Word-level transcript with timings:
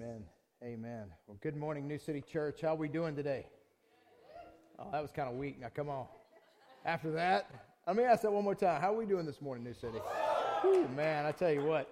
Amen. 0.00 0.22
Amen. 0.62 1.06
Well, 1.26 1.36
good 1.40 1.56
morning, 1.56 1.88
New 1.88 1.98
City 1.98 2.20
Church. 2.20 2.60
How 2.60 2.74
are 2.74 2.76
we 2.76 2.88
doing 2.88 3.16
today? 3.16 3.46
Oh, 4.78 4.86
that 4.92 5.02
was 5.02 5.10
kind 5.10 5.28
of 5.28 5.34
weak. 5.34 5.58
Now, 5.60 5.70
come 5.74 5.88
on. 5.88 6.06
After 6.84 7.10
that, 7.12 7.50
let 7.84 7.96
me 7.96 8.04
ask 8.04 8.22
that 8.22 8.30
one 8.30 8.44
more 8.44 8.54
time. 8.54 8.80
How 8.80 8.94
are 8.94 8.96
we 8.96 9.06
doing 9.06 9.26
this 9.26 9.42
morning, 9.42 9.64
New 9.64 9.74
City? 9.74 9.98
Whew, 10.60 10.86
man, 10.94 11.26
I 11.26 11.32
tell 11.32 11.50
you 11.50 11.64
what. 11.64 11.88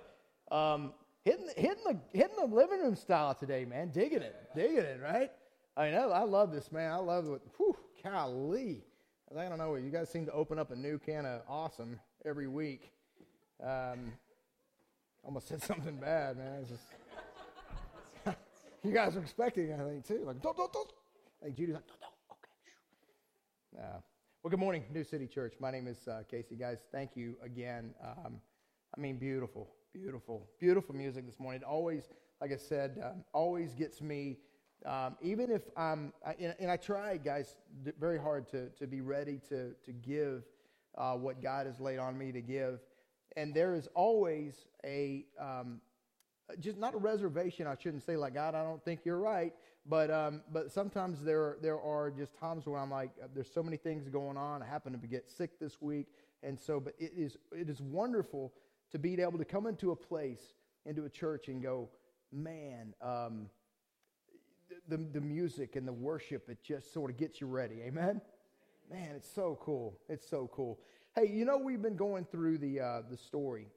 Um, 0.53 0.93
hitting, 1.25 1.49
hitting, 1.57 1.83
the, 1.85 1.99
hitting 2.17 2.37
the 2.39 2.47
living 2.47 2.79
room 2.79 2.95
style 2.95 3.35
today, 3.35 3.65
man. 3.65 3.91
Digging 3.91 4.23
it. 4.23 4.37
Digging 4.55 4.77
it, 4.77 5.01
right? 5.03 5.33
I 5.77 5.91
know. 5.91 6.13
I 6.13 6.23
love 6.23 6.53
this, 6.53 6.71
man. 6.71 6.93
I 6.93 6.99
love 6.99 7.27
it. 7.27 7.43
Whew, 7.57 7.77
golly. 8.05 8.85
I 9.37 9.49
don't 9.49 9.59
know. 9.59 9.75
You 9.75 9.91
guys 9.91 10.11
seem 10.11 10.27
to 10.27 10.33
open 10.33 10.61
up 10.61 10.71
a 10.71 10.77
new 10.77 11.01
can 11.01 11.27
of 11.27 11.43
awesome 11.49 11.99
every 12.25 12.47
week. 12.47 12.93
Um, 13.61 14.13
almost 15.25 15.49
said 15.49 15.61
something 15.65 15.97
bad, 15.97 16.37
man. 16.37 16.67
You 18.87 18.93
guys 18.93 19.17
are 19.17 19.21
expecting, 19.21 19.73
I 19.73 19.79
think, 19.79 20.07
too. 20.07 20.23
Like, 20.25 20.41
don't, 20.41 20.57
don't, 20.57 20.73
don't. 20.73 20.93
Like 21.43 21.57
Judy's 21.57 21.75
like, 21.75 21.89
don't, 21.89 22.01
don't. 22.01 22.39
Okay. 23.81 23.85
Uh, 23.85 23.99
well, 24.45 24.51
good 24.51 24.61
morning, 24.61 24.85
New 24.95 25.03
City 25.03 25.27
Church. 25.27 25.55
My 25.59 25.73
name 25.73 25.89
is 25.89 26.07
uh, 26.07 26.23
Casey. 26.31 26.55
Guys, 26.55 26.79
thank 26.93 27.17
you 27.17 27.35
again. 27.43 27.95
Um, 28.01 28.37
I 28.97 29.01
mean, 29.01 29.19
beautiful, 29.19 29.69
beautiful, 29.93 30.47
beautiful 30.61 30.95
music 30.95 31.27
this 31.27 31.41
morning. 31.41 31.63
It 31.63 31.65
always, 31.65 32.11
like 32.41 32.53
I 32.53 32.57
said, 32.57 33.03
um, 33.05 33.25
always 33.33 33.75
gets 33.75 34.01
me. 34.01 34.39
Um, 34.85 35.17
even 35.21 35.51
if 35.51 35.63
I'm, 35.77 36.13
I, 36.25 36.37
and, 36.39 36.55
and, 36.61 36.71
I 36.71 36.77
try, 36.77 37.17
guys, 37.17 37.57
very 37.99 38.21
hard 38.21 38.47
to, 38.51 38.69
to 38.69 38.87
be 38.87 39.01
ready 39.01 39.41
to, 39.49 39.73
to 39.85 39.93
give 39.93 40.45
uh, 40.97 41.15
what 41.15 41.43
God 41.43 41.67
has 41.67 41.81
laid 41.81 41.99
on 41.99 42.17
me 42.17 42.31
to 42.31 42.41
give 42.41 42.79
and 43.37 43.53
there 43.53 43.75
is 43.75 43.89
always 43.95 44.67
a 44.85 45.27
um, 45.39 45.81
just 46.61 46.79
not 46.79 46.95
a 46.95 46.99
reservation. 46.99 47.67
I 47.67 47.77
shouldn't 47.81 48.05
say 48.05 48.17
like 48.17 48.35
God, 48.35 48.55
I 48.55 48.63
don't 48.63 48.85
think 48.85 49.01
you're 49.05 49.19
right, 49.19 49.53
but 49.85 50.11
um, 50.11 50.43
but 50.53 50.71
sometimes 50.71 51.23
there 51.23 51.57
there 51.63 51.81
are 51.81 52.11
just 52.11 52.37
times 52.39 52.67
where 52.67 52.79
I'm 52.79 52.91
like, 52.91 53.11
uh, 53.23 53.27
there's 53.35 53.53
so 53.53 53.63
many 53.63 53.77
things 53.77 54.09
going 54.09 54.37
on. 54.37 54.63
I 54.63 54.67
happen 54.67 54.99
to 54.99 55.07
get 55.07 55.31
sick 55.31 55.59
this 55.59 55.81
week, 55.81 56.07
and 56.43 56.59
so 56.59 56.81
but 56.81 56.95
it 56.99 57.13
is 57.17 57.37
it 57.53 57.69
is 57.69 57.81
wonderful 57.81 58.53
to 58.93 58.99
be 58.99 59.21
able 59.21 59.39
to 59.39 59.45
come 59.45 59.67
into 59.67 59.91
a 59.91 59.97
place 59.97 60.55
into 60.85 61.05
a 61.05 61.11
church 61.11 61.49
and 61.49 61.63
go, 61.63 61.89
man. 62.33 62.95
Um, 63.03 63.49
the, 64.89 64.97
the 64.97 65.21
music 65.21 65.77
and 65.77 65.87
the 65.87 65.93
worship, 65.93 66.49
it 66.49 66.59
just 66.63 66.93
sort 66.93 67.11
of 67.11 67.17
gets 67.17 67.41
you 67.41 67.47
ready. 67.47 67.83
Amen? 67.83 68.21
Man, 68.91 69.11
it's 69.17 69.31
so 69.33 69.59
cool. 69.61 69.99
It's 70.09 70.29
so 70.29 70.49
cool. 70.53 70.79
Hey, 71.15 71.29
you 71.29 71.45
know 71.45 71.57
we've 71.57 71.83
been 71.83 71.97
going 71.97 72.25
through 72.25 72.59
the 72.59 72.81
uh, 72.81 73.03
the 73.11 73.17
story, 73.17 73.69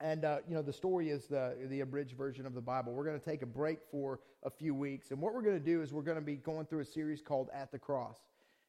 and 0.00 0.24
uh, 0.24 0.38
you 0.48 0.54
know 0.54 0.62
the 0.62 0.72
story 0.72 1.10
is 1.10 1.26
the 1.26 1.56
the 1.68 1.80
abridged 1.80 2.16
version 2.16 2.46
of 2.46 2.54
the 2.54 2.60
Bible. 2.60 2.92
We're 2.92 3.04
going 3.04 3.18
to 3.18 3.24
take 3.24 3.42
a 3.42 3.46
break 3.46 3.78
for 3.90 4.20
a 4.42 4.50
few 4.50 4.74
weeks, 4.74 5.10
and 5.10 5.20
what 5.20 5.34
we're 5.34 5.42
going 5.42 5.58
to 5.58 5.64
do 5.64 5.82
is 5.82 5.92
we're 5.92 6.02
going 6.02 6.18
to 6.18 6.24
be 6.24 6.36
going 6.36 6.66
through 6.66 6.80
a 6.80 6.84
series 6.84 7.20
called 7.20 7.48
At 7.52 7.72
the 7.72 7.78
Cross, 7.78 8.18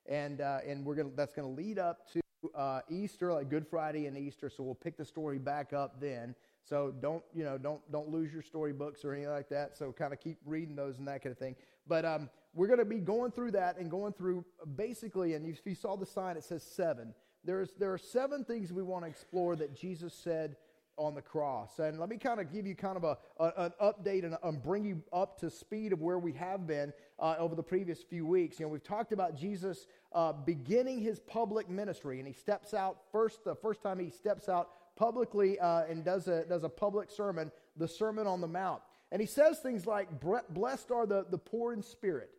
and 0.07 0.41
uh, 0.41 0.59
and 0.66 0.85
we're 0.85 0.95
going 0.95 1.11
that's 1.16 1.33
going 1.33 1.47
to 1.47 1.61
lead 1.61 1.77
up 1.77 2.11
to 2.13 2.22
uh, 2.55 2.81
Easter, 2.89 3.31
like 3.33 3.50
Good 3.50 3.67
Friday 3.67 4.07
and 4.07 4.17
Easter. 4.17 4.50
So 4.50 4.63
we'll 4.63 4.75
pick 4.75 4.97
the 4.97 5.05
story 5.05 5.38
back 5.38 5.73
up 5.73 6.00
then. 6.00 6.35
So 6.63 6.94
don't 7.00 7.23
you 7.33 7.44
know 7.44 7.57
don't 7.57 7.81
don't 7.91 8.09
lose 8.09 8.33
your 8.33 8.41
storybooks 8.41 9.05
or 9.05 9.13
anything 9.13 9.31
like 9.31 9.50
that. 9.50 9.77
So 9.77 9.91
kind 9.91 10.13
of 10.13 10.19
keep 10.19 10.38
reading 10.45 10.75
those 10.75 10.97
and 10.97 11.07
that 11.07 11.22
kind 11.22 11.31
of 11.31 11.38
thing. 11.38 11.55
But 11.88 12.05
um, 12.05 12.30
we're 12.55 12.67
going 12.67 12.80
to 12.80 12.85
be 12.85 13.00
going 13.00 13.31
through 13.31 13.52
that 13.52 13.77
and 13.77 13.89
going 13.89 14.13
through 14.13 14.45
basically, 14.75 15.35
and 15.35 15.45
if 15.45 15.66
you 15.66 15.75
saw 15.75 15.95
the 15.95 16.05
sign, 16.05 16.38
it 16.38 16.44
says 16.44 16.63
seven 16.63 17.13
there's, 17.44 17.72
there 17.80 17.94
are 17.94 17.97
seven 17.97 18.44
things 18.44 18.73
we 18.73 18.83
want 18.83 19.05
to 19.05 19.09
explore 19.09 19.55
that 19.55 19.75
Jesus 19.75 20.13
said 20.13 20.57
on 21.00 21.16
the 21.16 21.22
cross. 21.22 21.80
And 21.80 21.97
let 21.97 22.09
me 22.09 22.17
kind 22.17 22.39
of 22.39 22.52
give 22.52 22.67
you 22.67 22.75
kind 22.75 22.97
of 22.97 23.03
a, 23.03 23.17
a 23.39 23.53
an 23.66 23.73
update 23.81 24.25
and, 24.25 24.38
and, 24.44 24.61
bring 24.61 24.83
you 24.83 25.02
up 25.14 25.39
to 25.39 25.50
speed 25.50 25.94
of 25.94 26.02
where 26.02 26.19
we 26.19 26.33
have 26.33 26.67
been 26.67 26.91
uh, 27.17 27.36
over 27.39 27.56
the 27.56 27.64
previous 27.64 28.03
few 28.03 28.25
weeks. 28.25 28.59
You 28.59 28.66
know, 28.66 28.72
we've 28.72 28.83
talked 28.83 29.14
about 29.14 29.36
Jesus 29.36 29.88
uh, 30.14 30.33
beginning 30.33 31.00
his 31.00 31.19
public 31.19 31.69
ministry, 31.69 32.19
and 32.19 32.28
he 32.28 32.33
steps 32.33 32.73
out 32.73 32.97
first. 33.12 33.44
The 33.46 33.56
first 33.56 33.81
time 33.81 33.97
he 33.97 34.09
steps 34.09 34.50
out 34.50 34.69
publicly 34.96 35.57
uh, 35.59 35.85
and 35.85 36.03
does 36.03 36.28
a 36.28 36.44
does 36.46 36.63
a 36.63 36.69
public 36.69 37.09
sermon, 37.09 37.52
the 37.78 37.88
Sermon 37.88 38.28
on 38.28 38.41
the 38.41 38.47
Mount, 38.47 38.81
and 39.12 39.22
he 39.22 39.28
says 39.28 39.59
things 39.59 39.88
like, 39.88 40.09
"Blessed 40.50 40.91
are 40.91 41.06
the 41.06 41.25
the 41.29 41.38
poor 41.38 41.73
in 41.73 41.81
spirit." 41.81 42.31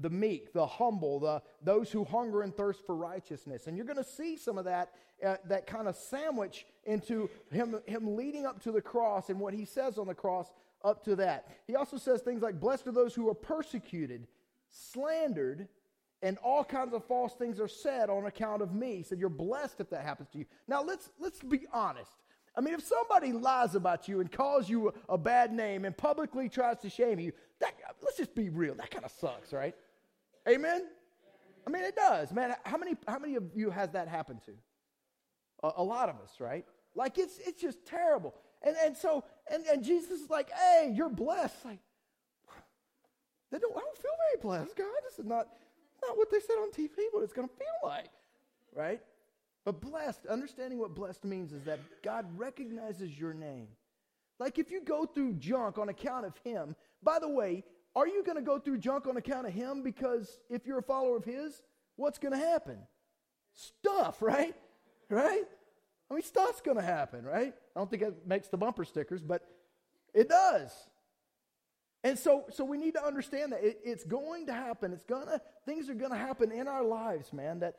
The 0.00 0.10
meek, 0.10 0.52
the 0.52 0.66
humble, 0.66 1.20
the, 1.20 1.42
those 1.62 1.90
who 1.90 2.04
hunger 2.04 2.42
and 2.42 2.54
thirst 2.54 2.84
for 2.84 2.96
righteousness. 2.96 3.66
And 3.66 3.76
you're 3.76 3.86
going 3.86 3.96
to 3.96 4.04
see 4.04 4.36
some 4.36 4.58
of 4.58 4.64
that, 4.64 4.92
uh, 5.24 5.36
that 5.46 5.66
kind 5.66 5.88
of 5.88 5.96
sandwich 5.96 6.66
into 6.84 7.30
him, 7.50 7.80
him 7.86 8.16
leading 8.16 8.46
up 8.46 8.60
to 8.62 8.72
the 8.72 8.82
cross 8.82 9.30
and 9.30 9.38
what 9.38 9.54
he 9.54 9.64
says 9.64 9.98
on 9.98 10.06
the 10.06 10.14
cross 10.14 10.50
up 10.82 11.04
to 11.04 11.16
that. 11.16 11.48
He 11.66 11.76
also 11.76 11.96
says 11.96 12.20
things 12.20 12.42
like, 12.42 12.60
Blessed 12.60 12.86
are 12.86 12.92
those 12.92 13.14
who 13.14 13.28
are 13.28 13.34
persecuted, 13.34 14.26
slandered, 14.70 15.68
and 16.22 16.38
all 16.38 16.64
kinds 16.64 16.94
of 16.94 17.04
false 17.04 17.34
things 17.34 17.60
are 17.60 17.68
said 17.68 18.10
on 18.10 18.26
account 18.26 18.62
of 18.62 18.74
me. 18.74 18.96
He 18.96 19.02
said, 19.02 19.18
You're 19.18 19.28
blessed 19.28 19.80
if 19.80 19.90
that 19.90 20.04
happens 20.04 20.28
to 20.30 20.38
you. 20.38 20.46
Now, 20.66 20.82
let's, 20.82 21.10
let's 21.18 21.40
be 21.40 21.60
honest. 21.72 22.10
I 22.56 22.60
mean, 22.60 22.74
if 22.74 22.84
somebody 22.84 23.32
lies 23.32 23.74
about 23.74 24.06
you 24.06 24.20
and 24.20 24.30
calls 24.30 24.68
you 24.68 24.92
a, 25.08 25.18
bad 25.18 25.52
name 25.52 25.84
and 25.84 25.96
publicly 25.96 26.48
tries 26.48 26.78
to 26.80 26.90
shame 26.90 27.18
you, 27.18 27.32
that, 27.60 27.74
let's 28.02 28.16
just 28.16 28.34
be 28.34 28.48
real. 28.48 28.74
That 28.74 28.90
kind 28.90 29.04
of 29.04 29.10
sucks, 29.10 29.52
right? 29.52 29.74
Amen? 30.48 30.86
I 31.66 31.70
mean, 31.70 31.82
it 31.82 31.96
does, 31.96 32.32
man. 32.32 32.54
How 32.64 32.76
many, 32.76 32.96
how 33.08 33.18
many 33.18 33.34
of 33.34 33.44
you 33.54 33.70
has 33.70 33.90
that 33.92 34.06
happened 34.06 34.42
to? 34.46 34.52
A, 35.64 35.72
a 35.78 35.82
lot 35.82 36.08
of 36.08 36.16
us, 36.16 36.34
right? 36.38 36.64
Like, 36.94 37.18
it's, 37.18 37.38
it's 37.44 37.60
just 37.60 37.84
terrible. 37.86 38.34
And, 38.62 38.76
and 38.84 38.96
so, 38.96 39.24
and, 39.50 39.64
and 39.66 39.82
Jesus 39.82 40.20
is 40.20 40.30
like, 40.30 40.50
hey, 40.52 40.92
you're 40.94 41.10
blessed. 41.10 41.64
Like, 41.64 41.80
they 43.50 43.58
don't, 43.58 43.76
I 43.76 43.80
don't 43.80 43.96
feel 43.96 44.10
very 44.30 44.42
blessed, 44.42 44.76
God. 44.76 44.86
This 45.04 45.18
is 45.18 45.24
not, 45.24 45.48
not 46.02 46.16
what 46.16 46.30
they 46.30 46.40
said 46.40 46.54
on 46.54 46.70
TV, 46.70 46.90
what 47.10 47.24
it's 47.24 47.32
going 47.32 47.48
to 47.48 47.54
feel 47.54 47.66
like, 47.88 48.10
right? 48.74 49.00
But 49.64 49.80
blessed, 49.80 50.26
understanding 50.26 50.78
what 50.78 50.94
blessed 50.94 51.24
means 51.24 51.52
is 51.52 51.62
that 51.64 51.80
God 52.02 52.26
recognizes 52.36 53.18
your 53.18 53.32
name. 53.32 53.68
Like 54.38 54.58
if 54.58 54.70
you 54.70 54.82
go 54.82 55.06
through 55.06 55.34
junk 55.34 55.78
on 55.78 55.88
account 55.88 56.26
of 56.26 56.36
Him, 56.44 56.76
by 57.02 57.18
the 57.18 57.28
way, 57.28 57.64
are 57.96 58.08
you 58.08 58.24
going 58.24 58.36
to 58.36 58.42
go 58.42 58.58
through 58.58 58.78
junk 58.78 59.06
on 59.06 59.16
account 59.16 59.46
of 59.46 59.52
him? 59.52 59.82
Because 59.82 60.40
if 60.50 60.66
you're 60.66 60.78
a 60.78 60.82
follower 60.82 61.16
of 61.16 61.24
his, 61.24 61.62
what's 61.96 62.18
going 62.18 62.32
to 62.32 62.38
happen? 62.38 62.78
Stuff, 63.52 64.20
right? 64.20 64.54
Right? 65.08 65.44
I 66.10 66.14
mean, 66.14 66.22
stuff's 66.22 66.60
going 66.60 66.76
to 66.76 66.82
happen, 66.82 67.24
right? 67.24 67.54
I 67.76 67.78
don't 67.78 67.88
think 67.88 68.02
it 68.02 68.26
makes 68.26 68.48
the 68.48 68.56
bumper 68.56 68.84
stickers, 68.84 69.22
but 69.22 69.42
it 70.12 70.28
does. 70.28 70.72
And 72.02 72.18
so, 72.18 72.44
so 72.50 72.64
we 72.64 72.78
need 72.78 72.94
to 72.94 73.04
understand 73.04 73.52
that 73.52 73.62
it, 73.62 73.78
it's 73.84 74.04
going 74.04 74.46
to 74.46 74.52
happen. 74.52 74.92
It's 74.92 75.04
gonna 75.04 75.40
things 75.64 75.88
are 75.88 75.94
going 75.94 76.10
to 76.10 76.18
happen 76.18 76.52
in 76.52 76.68
our 76.68 76.84
lives, 76.84 77.32
man. 77.32 77.60
That 77.60 77.76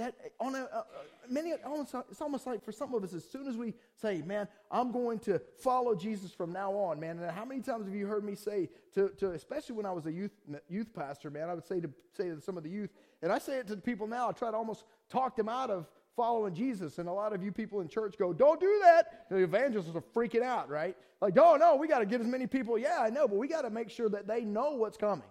that 0.00 0.14
on 0.40 0.54
a, 0.54 0.62
uh, 0.72 0.82
many 1.28 1.50
it's 1.50 2.20
almost 2.20 2.46
like 2.46 2.64
for 2.64 2.72
some 2.72 2.94
of 2.94 3.04
us 3.04 3.12
as 3.12 3.24
soon 3.24 3.46
as 3.46 3.56
we 3.56 3.74
say 3.94 4.22
man 4.22 4.48
i'm 4.70 4.90
going 4.90 5.18
to 5.18 5.40
follow 5.58 5.94
jesus 5.94 6.32
from 6.32 6.52
now 6.52 6.72
on 6.72 6.98
man 6.98 7.18
and 7.18 7.30
how 7.30 7.44
many 7.44 7.60
times 7.60 7.86
have 7.86 7.94
you 7.94 8.06
heard 8.06 8.24
me 8.24 8.34
say 8.34 8.68
to, 8.94 9.10
to 9.10 9.32
especially 9.32 9.76
when 9.76 9.86
i 9.86 9.92
was 9.92 10.06
a 10.06 10.12
youth 10.12 10.32
youth 10.68 10.92
pastor 10.94 11.30
man 11.30 11.48
i 11.48 11.54
would 11.54 11.66
say 11.66 11.80
to 11.80 11.90
say 12.16 12.28
to 12.28 12.40
some 12.40 12.56
of 12.56 12.62
the 12.62 12.70
youth 12.70 12.90
and 13.22 13.30
i 13.30 13.38
say 13.38 13.58
it 13.58 13.66
to 13.66 13.76
people 13.76 14.06
now 14.06 14.28
i 14.28 14.32
try 14.32 14.50
to 14.50 14.56
almost 14.56 14.84
talk 15.08 15.36
them 15.36 15.48
out 15.48 15.70
of 15.70 15.86
following 16.16 16.54
jesus 16.54 16.98
and 16.98 17.08
a 17.08 17.12
lot 17.12 17.32
of 17.32 17.42
you 17.42 17.52
people 17.52 17.80
in 17.80 17.88
church 17.88 18.16
go 18.18 18.32
don't 18.32 18.60
do 18.60 18.80
that. 18.82 19.26
The 19.30 19.36
evangelists 19.36 19.94
are 19.94 20.02
freaking 20.14 20.42
out 20.42 20.68
right? 20.68 20.96
Like 21.20 21.38
oh 21.38 21.56
no 21.56 21.76
we 21.76 21.86
got 21.86 22.00
to 22.00 22.06
get 22.06 22.20
as 22.20 22.26
many 22.26 22.46
people. 22.46 22.76
Yeah 22.78 22.98
i 23.00 23.10
know 23.10 23.28
but 23.28 23.36
we 23.36 23.48
got 23.48 23.62
to 23.62 23.70
make 23.70 23.90
sure 23.90 24.08
that 24.08 24.26
they 24.26 24.40
know 24.40 24.72
what's 24.72 24.96
coming 24.96 25.24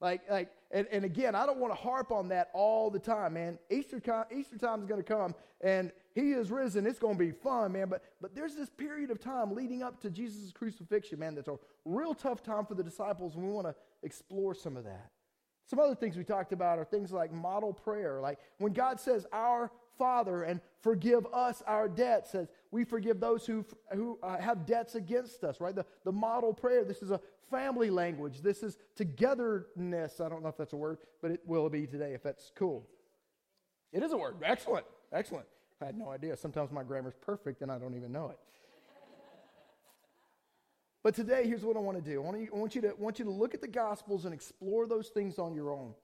like, 0.00 0.22
like, 0.30 0.50
and, 0.70 0.86
and 0.92 1.04
again, 1.04 1.34
I 1.34 1.46
don't 1.46 1.58
want 1.58 1.72
to 1.72 1.80
harp 1.80 2.10
on 2.10 2.28
that 2.28 2.50
all 2.52 2.90
the 2.90 2.98
time, 2.98 3.34
man. 3.34 3.58
Easter, 3.70 4.00
Easter 4.34 4.58
time 4.58 4.80
is 4.80 4.86
going 4.86 5.02
to 5.02 5.06
come, 5.06 5.34
and 5.62 5.90
He 6.14 6.32
is 6.32 6.50
risen. 6.50 6.86
It's 6.86 6.98
going 6.98 7.16
to 7.16 7.24
be 7.24 7.30
fun, 7.30 7.72
man. 7.72 7.88
But, 7.88 8.02
but 8.20 8.34
there's 8.34 8.54
this 8.54 8.68
period 8.68 9.10
of 9.10 9.20
time 9.20 9.54
leading 9.54 9.82
up 9.82 10.00
to 10.02 10.10
Jesus' 10.10 10.52
crucifixion, 10.52 11.18
man. 11.18 11.34
That's 11.34 11.48
a 11.48 11.58
real 11.84 12.14
tough 12.14 12.42
time 12.42 12.66
for 12.66 12.74
the 12.74 12.82
disciples, 12.82 13.36
and 13.36 13.44
we 13.44 13.50
want 13.50 13.68
to 13.68 13.74
explore 14.02 14.54
some 14.54 14.76
of 14.76 14.84
that. 14.84 15.10
Some 15.66 15.80
other 15.80 15.96
things 15.96 16.16
we 16.16 16.24
talked 16.24 16.52
about 16.52 16.78
are 16.78 16.84
things 16.84 17.10
like 17.10 17.32
model 17.32 17.72
prayer, 17.72 18.20
like 18.20 18.38
when 18.58 18.72
God 18.72 19.00
says, 19.00 19.26
"Our 19.32 19.72
Father," 19.98 20.44
and 20.44 20.60
forgive 20.80 21.26
us 21.32 21.60
our 21.66 21.88
debts, 21.88 22.30
says 22.30 22.46
we 22.70 22.84
forgive 22.84 23.18
those 23.18 23.46
who 23.46 23.64
who 23.92 24.16
uh, 24.22 24.38
have 24.38 24.64
debts 24.64 24.94
against 24.94 25.42
us. 25.42 25.60
Right? 25.60 25.74
The 25.74 25.84
the 26.04 26.12
model 26.12 26.54
prayer. 26.54 26.84
This 26.84 27.02
is 27.02 27.10
a 27.10 27.20
family 27.50 27.90
language. 27.90 28.42
This 28.42 28.62
is 28.62 28.78
togetherness. 28.94 30.20
I 30.20 30.28
don't 30.28 30.42
know 30.42 30.48
if 30.48 30.56
that's 30.56 30.72
a 30.72 30.76
word, 30.76 30.98
but 31.22 31.30
it 31.30 31.40
will 31.46 31.68
be 31.68 31.86
today 31.86 32.14
if 32.14 32.22
that's 32.22 32.50
cool. 32.54 32.86
It 33.92 34.02
is 34.02 34.12
a 34.12 34.16
word. 34.16 34.36
Excellent. 34.42 34.86
Excellent. 35.12 35.46
I 35.80 35.86
had 35.86 35.96
no 35.96 36.10
idea. 36.10 36.36
Sometimes 36.36 36.70
my 36.70 36.82
grammar's 36.82 37.16
perfect 37.20 37.62
and 37.62 37.70
I 37.70 37.78
don't 37.78 37.94
even 37.94 38.12
know 38.12 38.30
it. 38.30 38.38
but 41.02 41.14
today, 41.14 41.46
here's 41.46 41.62
what 41.62 41.76
I 41.76 41.80
want 41.80 42.02
to 42.02 42.10
do. 42.10 42.20
I 42.20 42.24
want, 42.24 42.40
you, 42.40 42.48
I 42.52 42.56
want, 42.56 42.74
you 42.74 42.80
to, 42.82 42.94
want 42.98 43.18
you 43.18 43.24
to 43.26 43.30
look 43.30 43.54
at 43.54 43.60
the 43.60 43.68
Gospels 43.68 44.24
and 44.24 44.34
explore 44.34 44.86
those 44.86 45.08
things 45.08 45.38
on 45.38 45.54
your 45.54 45.70
own. 45.70 45.94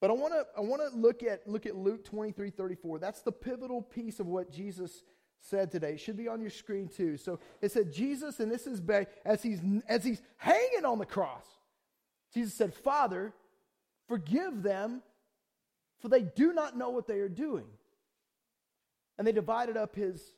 But 0.00 0.10
I 0.10 0.14
want 0.14 0.34
to 0.34 0.46
I 0.54 0.60
want 0.60 0.82
to 0.82 0.94
look 0.94 1.22
at 1.22 1.48
look 1.48 1.64
at 1.64 1.76
Luke 1.76 2.04
23, 2.04 2.50
34. 2.50 2.98
That's 2.98 3.22
the 3.22 3.32
pivotal 3.32 3.80
piece 3.80 4.20
of 4.20 4.26
what 4.26 4.52
Jesus 4.52 5.02
said 5.40 5.70
today. 5.70 5.92
It 5.92 6.00
should 6.00 6.16
be 6.16 6.28
on 6.28 6.40
your 6.40 6.50
screen 6.50 6.88
too. 6.88 7.16
So 7.16 7.38
it 7.60 7.72
said 7.72 7.92
Jesus, 7.92 8.40
and 8.40 8.50
this 8.50 8.66
is 8.66 8.80
as 9.24 9.42
he's 9.42 9.60
as 9.88 10.04
he's 10.04 10.22
hanging 10.36 10.84
on 10.84 10.98
the 10.98 11.06
cross. 11.06 11.44
Jesus 12.32 12.54
said, 12.54 12.74
"Father, 12.74 13.32
forgive 14.08 14.62
them, 14.62 15.02
for 16.00 16.08
they 16.08 16.22
do 16.22 16.52
not 16.52 16.76
know 16.76 16.90
what 16.90 17.06
they 17.06 17.20
are 17.20 17.28
doing." 17.28 17.66
And 19.16 19.26
they 19.26 19.32
divided 19.32 19.76
up 19.76 19.94
his 19.94 20.34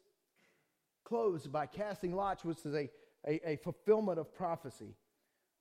clothes 1.04 1.46
by 1.46 1.66
casting 1.66 2.14
lots, 2.14 2.44
which 2.44 2.58
is 2.66 2.74
a, 2.74 2.90
a, 3.26 3.50
a 3.52 3.56
fulfillment 3.56 4.18
of 4.18 4.34
prophecy. 4.34 4.94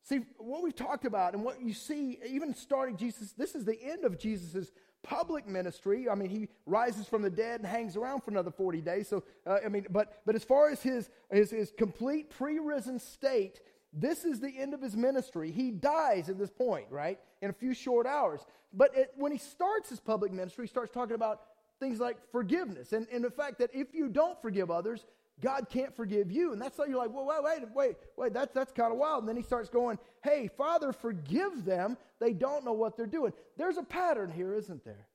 See, 0.03 0.19
what 0.37 0.61
we've 0.61 0.75
talked 0.75 1.05
about 1.05 1.33
and 1.33 1.43
what 1.43 1.61
you 1.61 1.73
see, 1.73 2.19
even 2.27 2.53
starting 2.53 2.97
Jesus, 2.97 3.31
this 3.31 3.55
is 3.55 3.65
the 3.65 3.81
end 3.81 4.05
of 4.05 4.19
Jesus' 4.19 4.71
public 5.06 5.48
ministry. 5.48 6.10
I 6.10 6.16
mean, 6.16 6.30
he 6.30 6.48
rises 6.66 7.07
from 7.07 7.22
the 7.22 7.30
dead 7.30 7.62
and 7.62 7.69
hangs 7.69 7.96
around 7.96 8.22
for 8.22 8.31
another 8.31 8.52
40 8.52 8.81
days. 8.81 9.07
So, 9.07 9.24
uh, 9.46 9.60
I 9.63 9.69
mean, 9.69 9.86
but, 9.90 10.22
but 10.25 10.36
as 10.36 10.44
far 10.44 10.69
as 10.69 10.81
his, 10.81 11.10
his, 11.31 11.52
his 11.52 11.72
complete 11.78 12.30
pre 12.30 12.60
risen 12.60 13.00
state, 13.00 13.62
this 13.94 14.25
is 14.25 14.40
the 14.40 14.50
end 14.50 14.74
of 14.74 14.81
his 14.81 14.96
ministry. 14.96 15.52
He 15.52 15.72
dies 15.72 16.28
at 16.28 16.38
this 16.38 16.50
point, 16.50 16.88
right? 16.90 17.19
In 17.42 17.50
a 17.50 17.54
few 17.54 17.74
short 17.74 18.06
hours. 18.06 18.42
But 18.74 18.96
it, 18.98 19.13
when 19.16 19.31
he 19.31 19.38
starts 19.38 19.90
his 19.90 20.00
public 20.00 20.34
ministry, 20.34 20.66
he 20.66 20.69
starts 20.69 20.92
talking 20.92 21.16
about 21.16 21.42
things 21.80 22.00
like 22.00 22.18
forgiveness 22.31 22.94
and, 22.94 23.06
and 23.12 23.24
the 23.24 23.30
fact 23.30 23.60
that 23.60 23.69
if 23.74 23.94
you 23.94 24.07
don't 24.07 24.42
forgive 24.42 24.72
others, 24.72 25.06
God 25.41 25.67
can't 25.69 25.95
forgive 25.95 26.31
you. 26.31 26.53
And 26.53 26.61
that's 26.61 26.77
how 26.77 26.85
you're 26.85 26.97
like, 26.97 27.13
well, 27.13 27.25
wait, 27.25 27.43
wait, 27.43 27.69
wait, 27.75 27.95
wait, 28.17 28.33
that's, 28.33 28.53
that's 28.53 28.71
kind 28.71 28.91
of 28.91 28.97
wild. 28.97 29.23
And 29.23 29.29
then 29.29 29.35
he 29.35 29.43
starts 29.43 29.69
going, 29.69 29.99
hey, 30.23 30.49
Father, 30.57 30.93
forgive 30.93 31.65
them. 31.65 31.97
They 32.19 32.33
don't 32.33 32.63
know 32.63 32.73
what 32.73 32.95
they're 32.95 33.05
doing. 33.05 33.33
There's 33.57 33.77
a 33.77 33.83
pattern 33.83 34.31
here, 34.31 34.53
isn't 34.53 34.85
there? 34.85 35.07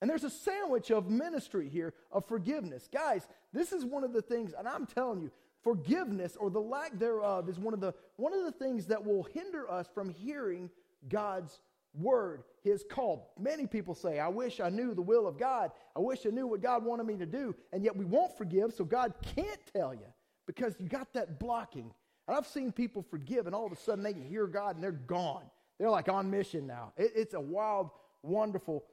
And 0.00 0.08
there's 0.08 0.24
a 0.24 0.30
sandwich 0.30 0.90
of 0.90 1.10
ministry 1.10 1.68
here 1.68 1.92
of 2.12 2.24
forgiveness. 2.26 2.88
Guys, 2.92 3.26
this 3.52 3.72
is 3.72 3.84
one 3.84 4.04
of 4.04 4.12
the 4.12 4.22
things, 4.22 4.54
and 4.56 4.68
I'm 4.68 4.86
telling 4.86 5.20
you, 5.20 5.32
forgiveness 5.64 6.36
or 6.38 6.50
the 6.50 6.60
lack 6.60 6.96
thereof 6.98 7.48
is 7.48 7.58
one 7.58 7.74
of 7.74 7.80
the, 7.80 7.92
one 8.16 8.32
of 8.32 8.44
the 8.44 8.52
things 8.52 8.86
that 8.86 9.04
will 9.04 9.24
hinder 9.24 9.68
us 9.68 9.88
from 9.92 10.08
hearing 10.08 10.70
God's 11.08 11.58
word, 11.94 12.44
his 12.62 12.84
call. 12.88 13.32
Many 13.38 13.66
people 13.66 13.94
say, 13.94 14.18
I 14.18 14.28
wish 14.28 14.60
I 14.60 14.68
knew 14.68 14.94
the 14.94 15.02
will 15.02 15.26
of 15.26 15.38
God. 15.38 15.70
I 15.96 16.00
wish 16.00 16.26
I 16.26 16.30
knew 16.30 16.46
what 16.46 16.62
God 16.62 16.84
wanted 16.84 17.06
me 17.06 17.16
to 17.16 17.26
do. 17.26 17.54
And 17.72 17.82
yet 17.84 17.96
we 17.96 18.04
won't 18.04 18.36
forgive, 18.36 18.72
so 18.72 18.84
God 18.84 19.14
can't 19.34 19.60
tell 19.74 19.94
you 19.94 20.06
because 20.46 20.74
you 20.78 20.88
got 20.88 21.12
that 21.14 21.38
blocking. 21.38 21.92
And 22.26 22.36
I've 22.36 22.46
seen 22.46 22.72
people 22.72 23.02
forgive, 23.02 23.46
and 23.46 23.54
all 23.54 23.66
of 23.66 23.72
a 23.72 23.76
sudden 23.76 24.04
they 24.04 24.12
can 24.12 24.24
hear 24.24 24.46
God 24.46 24.74
and 24.74 24.84
they're 24.84 24.92
gone. 24.92 25.44
They're 25.78 25.90
like 25.90 26.08
on 26.08 26.30
mission 26.30 26.66
now. 26.66 26.92
It, 26.96 27.12
it's 27.14 27.34
a 27.34 27.40
wild, 27.40 27.90
wonderful 28.22 28.84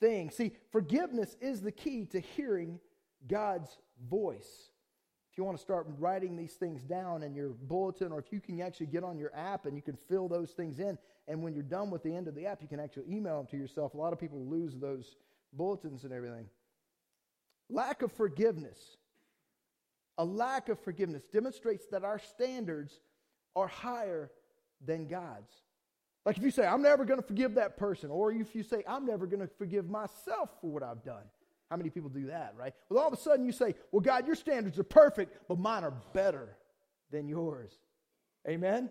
thing. 0.00 0.30
See, 0.30 0.52
forgiveness 0.70 1.36
is 1.40 1.60
the 1.60 1.72
key 1.72 2.04
to 2.06 2.20
hearing 2.20 2.78
God's 3.26 3.78
voice. 4.08 4.70
If 5.34 5.38
you 5.38 5.44
want 5.44 5.58
to 5.58 5.62
start 5.62 5.88
writing 5.98 6.36
these 6.36 6.52
things 6.52 6.84
down 6.84 7.24
in 7.24 7.34
your 7.34 7.48
bulletin, 7.48 8.12
or 8.12 8.20
if 8.20 8.30
you 8.30 8.38
can 8.38 8.60
actually 8.60 8.86
get 8.86 9.02
on 9.02 9.18
your 9.18 9.34
app 9.34 9.66
and 9.66 9.74
you 9.74 9.82
can 9.82 9.96
fill 10.08 10.28
those 10.28 10.52
things 10.52 10.78
in, 10.78 10.96
and 11.26 11.42
when 11.42 11.54
you're 11.54 11.64
done 11.64 11.90
with 11.90 12.04
the 12.04 12.14
end 12.14 12.28
of 12.28 12.36
the 12.36 12.46
app, 12.46 12.62
you 12.62 12.68
can 12.68 12.78
actually 12.78 13.06
email 13.10 13.38
them 13.38 13.46
to 13.48 13.56
yourself. 13.56 13.94
A 13.94 13.96
lot 13.96 14.12
of 14.12 14.20
people 14.20 14.46
lose 14.46 14.78
those 14.78 15.16
bulletins 15.52 16.04
and 16.04 16.12
everything. 16.12 16.46
Lack 17.68 18.02
of 18.02 18.12
forgiveness. 18.12 18.78
A 20.18 20.24
lack 20.24 20.68
of 20.68 20.78
forgiveness 20.78 21.24
demonstrates 21.32 21.86
that 21.86 22.04
our 22.04 22.20
standards 22.20 23.00
are 23.56 23.66
higher 23.66 24.30
than 24.86 25.08
God's. 25.08 25.50
Like 26.24 26.36
if 26.36 26.44
you 26.44 26.52
say, 26.52 26.64
I'm 26.64 26.80
never 26.80 27.04
going 27.04 27.20
to 27.20 27.26
forgive 27.26 27.56
that 27.56 27.76
person, 27.76 28.08
or 28.08 28.30
if 28.30 28.54
you 28.54 28.62
say, 28.62 28.84
I'm 28.86 29.04
never 29.04 29.26
going 29.26 29.40
to 29.40 29.50
forgive 29.58 29.90
myself 29.90 30.50
for 30.60 30.70
what 30.70 30.84
I've 30.84 31.02
done, 31.02 31.24
how 31.74 31.76
many 31.76 31.90
people 31.90 32.08
do 32.08 32.26
that, 32.26 32.54
right? 32.56 32.72
Well, 32.88 33.00
all 33.00 33.08
of 33.08 33.12
a 33.12 33.16
sudden 33.16 33.44
you 33.44 33.50
say, 33.50 33.74
Well, 33.90 33.98
God, 34.00 34.28
your 34.28 34.36
standards 34.36 34.78
are 34.78 34.84
perfect, 34.84 35.36
but 35.48 35.58
mine 35.58 35.82
are 35.82 35.92
better 36.12 36.56
than 37.10 37.26
yours. 37.28 37.72
Amen? 38.48 38.88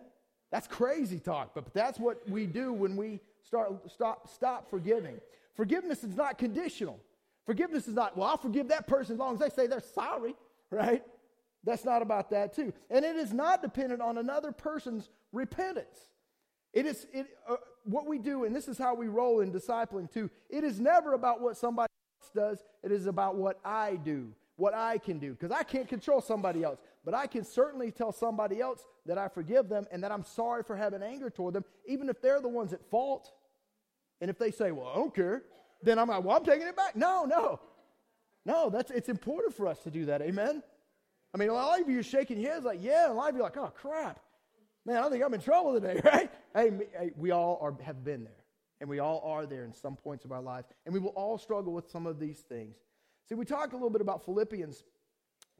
That's 0.51 0.67
crazy 0.67 1.17
talk, 1.17 1.55
but 1.55 1.73
that's 1.73 1.97
what 1.97 2.29
we 2.29 2.45
do 2.45 2.73
when 2.73 2.97
we 2.97 3.21
start 3.41 3.89
stop 3.89 4.27
stop 4.27 4.69
forgiving. 4.69 5.21
Forgiveness 5.55 6.03
is 6.03 6.17
not 6.17 6.37
conditional. 6.37 6.99
Forgiveness 7.45 7.87
is 7.87 7.95
not, 7.95 8.17
well, 8.17 8.27
I'll 8.27 8.37
forgive 8.37 8.67
that 8.67 8.85
person 8.85 9.13
as 9.13 9.19
long 9.19 9.35
as 9.35 9.39
they 9.39 9.49
say 9.49 9.67
they're 9.67 9.79
sorry, 9.79 10.35
right? 10.69 11.05
That's 11.63 11.85
not 11.85 12.01
about 12.01 12.31
that 12.31 12.53
too. 12.53 12.73
And 12.89 13.05
it 13.05 13.15
is 13.15 13.31
not 13.31 13.61
dependent 13.61 14.01
on 14.01 14.17
another 14.17 14.51
person's 14.51 15.09
repentance. 15.31 15.97
It 16.73 16.85
is 16.85 17.07
it, 17.13 17.27
uh, 17.47 17.55
what 17.85 18.07
we 18.07 18.19
do, 18.19 18.43
and 18.43 18.53
this 18.53 18.67
is 18.67 18.77
how 18.77 18.93
we 18.93 19.07
roll 19.07 19.39
in 19.39 19.53
discipling 19.53 20.11
too. 20.11 20.29
It 20.49 20.65
is 20.65 20.81
never 20.81 21.13
about 21.13 21.39
what 21.39 21.55
somebody 21.55 21.87
does, 22.29 22.63
it 22.83 22.91
is 22.91 23.07
about 23.07 23.35
what 23.35 23.59
I 23.63 23.95
do, 23.95 24.29
what 24.55 24.73
I 24.73 24.97
can 24.97 25.19
do. 25.19 25.31
Because 25.31 25.51
I 25.51 25.63
can't 25.63 25.87
control 25.87 26.21
somebody 26.21 26.63
else, 26.63 26.79
but 27.03 27.13
I 27.13 27.27
can 27.27 27.43
certainly 27.43 27.91
tell 27.91 28.11
somebody 28.11 28.61
else 28.61 28.83
that 29.05 29.17
I 29.17 29.27
forgive 29.27 29.69
them 29.69 29.85
and 29.91 30.03
that 30.03 30.11
I'm 30.11 30.23
sorry 30.23 30.63
for 30.63 30.75
having 30.75 31.03
anger 31.03 31.29
toward 31.29 31.53
them, 31.53 31.65
even 31.87 32.09
if 32.09 32.21
they're 32.21 32.41
the 32.41 32.49
ones 32.49 32.73
at 32.73 32.89
fault. 32.89 33.31
And 34.21 34.29
if 34.29 34.37
they 34.37 34.51
say, 34.51 34.71
well, 34.71 34.87
I 34.87 34.95
don't 34.95 35.13
care, 35.13 35.43
then 35.81 35.99
I'm 35.99 36.07
like, 36.07 36.23
well, 36.23 36.37
I'm 36.37 36.45
taking 36.45 36.67
it 36.67 36.75
back. 36.75 36.95
No, 36.95 37.25
no. 37.25 37.59
No, 38.45 38.69
that's 38.69 38.91
it's 38.91 39.09
important 39.09 39.53
for 39.53 39.67
us 39.67 39.79
to 39.83 39.91
do 39.91 40.05
that. 40.05 40.21
Amen. 40.21 40.61
I 41.33 41.37
mean, 41.37 41.49
a 41.49 41.53
lot 41.53 41.81
of 41.81 41.89
you 41.89 41.99
are 41.99 42.03
shaking 42.03 42.39
your 42.39 42.53
heads 42.53 42.65
like, 42.65 42.79
yeah, 42.81 43.11
a 43.11 43.13
lot 43.13 43.29
of 43.29 43.35
you 43.35 43.41
are 43.41 43.45
like, 43.45 43.57
oh 43.57 43.71
crap. 43.75 44.19
Man, 44.85 45.01
I 45.01 45.09
think 45.09 45.23
I'm 45.23 45.33
in 45.33 45.41
trouble 45.41 45.73
today, 45.73 46.01
right? 46.05 46.29
Hey, 46.53 46.71
hey 46.97 47.11
we 47.17 47.31
all 47.31 47.57
are, 47.61 47.73
have 47.83 48.03
been 48.03 48.25
there. 48.25 48.42
And 48.83 48.89
we 48.89 48.99
all 48.99 49.21
are 49.23 49.45
there 49.45 49.63
in 49.63 49.71
some 49.71 49.95
points 49.95 50.25
of 50.25 50.33
our 50.33 50.41
life, 50.41 50.65
And 50.85 50.93
we 50.93 50.99
will 50.99 51.11
all 51.11 51.37
struggle 51.37 51.71
with 51.71 51.89
some 51.89 52.05
of 52.05 52.19
these 52.19 52.39
things. 52.39 52.75
See, 53.29 53.33
we 53.33 53.45
talked 53.45 53.71
a 53.71 53.77
little 53.77 53.89
bit 53.89 54.01
about 54.01 54.25
Philippians 54.25 54.83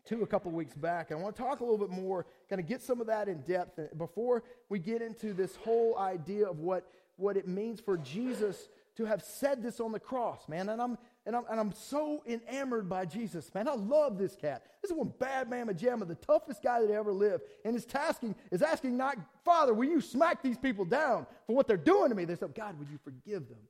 2 0.03 0.23
a 0.23 0.27
couple 0.27 0.51
weeks 0.51 0.75
back. 0.75 1.09
And 1.09 1.17
I 1.17 1.23
want 1.23 1.37
to 1.37 1.41
talk 1.41 1.61
a 1.61 1.63
little 1.63 1.77
bit 1.77 1.89
more, 1.89 2.25
kind 2.49 2.59
of 2.59 2.67
get 2.67 2.81
some 2.81 2.99
of 2.99 3.07
that 3.07 3.29
in 3.29 3.39
depth 3.43 3.79
before 3.97 4.43
we 4.67 4.77
get 4.77 5.01
into 5.01 5.31
this 5.31 5.55
whole 5.55 5.97
idea 5.97 6.49
of 6.49 6.59
what, 6.59 6.91
what 7.15 7.37
it 7.37 7.47
means 7.47 7.79
for 7.79 7.95
Jesus 7.95 8.67
to 8.97 9.05
have 9.05 9.23
said 9.23 9.63
this 9.63 9.79
on 9.79 9.93
the 9.93 10.01
cross, 10.01 10.49
man. 10.49 10.67
And 10.67 10.81
I'm, 10.81 10.97
and 11.25 11.35
I'm, 11.35 11.43
and 11.49 11.59
I'm 11.59 11.71
so 11.71 12.21
enamored 12.27 12.89
by 12.89 13.05
Jesus, 13.05 13.53
man. 13.53 13.67
I 13.67 13.75
love 13.75 14.17
this 14.17 14.35
cat. 14.35 14.63
This 14.81 14.91
is 14.91 14.97
one 14.97 15.13
bad 15.19 15.49
mamma 15.49 15.73
jamma, 15.73 16.05
the 16.05 16.15
toughest 16.15 16.61
guy 16.61 16.81
that 16.81 16.89
ever 16.89 17.13
lived. 17.13 17.43
And 17.63 17.73
his 17.73 17.85
tasking 17.85 18.35
is 18.51 18.61
asking 18.61 18.97
not, 18.97 19.17
Father, 19.45 19.73
will 19.73 19.87
you 19.87 20.01
smack 20.01 20.43
these 20.43 20.57
people 20.57 20.83
down 20.83 21.25
for 21.47 21.55
what 21.55 21.67
they're 21.67 21.77
doing 21.77 22.09
to 22.09 22.15
me? 22.15 22.25
They 22.25 22.35
said, 22.35 22.53
God, 22.53 22.77
would 22.77 22.89
you 22.89 22.99
forgive 23.03 23.47
them? 23.47 23.61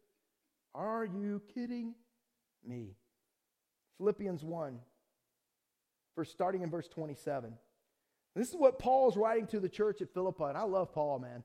Are 0.74 1.06
you 1.06 1.42
kidding 1.54 1.94
me? 2.68 2.96
Philippians 4.00 4.44
1, 4.44 4.80
verse, 6.16 6.32
starting 6.32 6.64
in 6.64 6.72
verse 6.72 6.88
27. 6.88 7.54
This 8.36 8.50
is 8.50 8.56
what 8.56 8.80
Paul 8.80 9.10
is 9.10 9.16
writing 9.16 9.46
to 9.48 9.60
the 9.60 9.70
church 9.70 10.02
at 10.02 10.12
Philippi. 10.12 10.46
And 10.46 10.58
I 10.58 10.64
love 10.64 10.92
Paul, 10.92 11.20
man. 11.20 11.44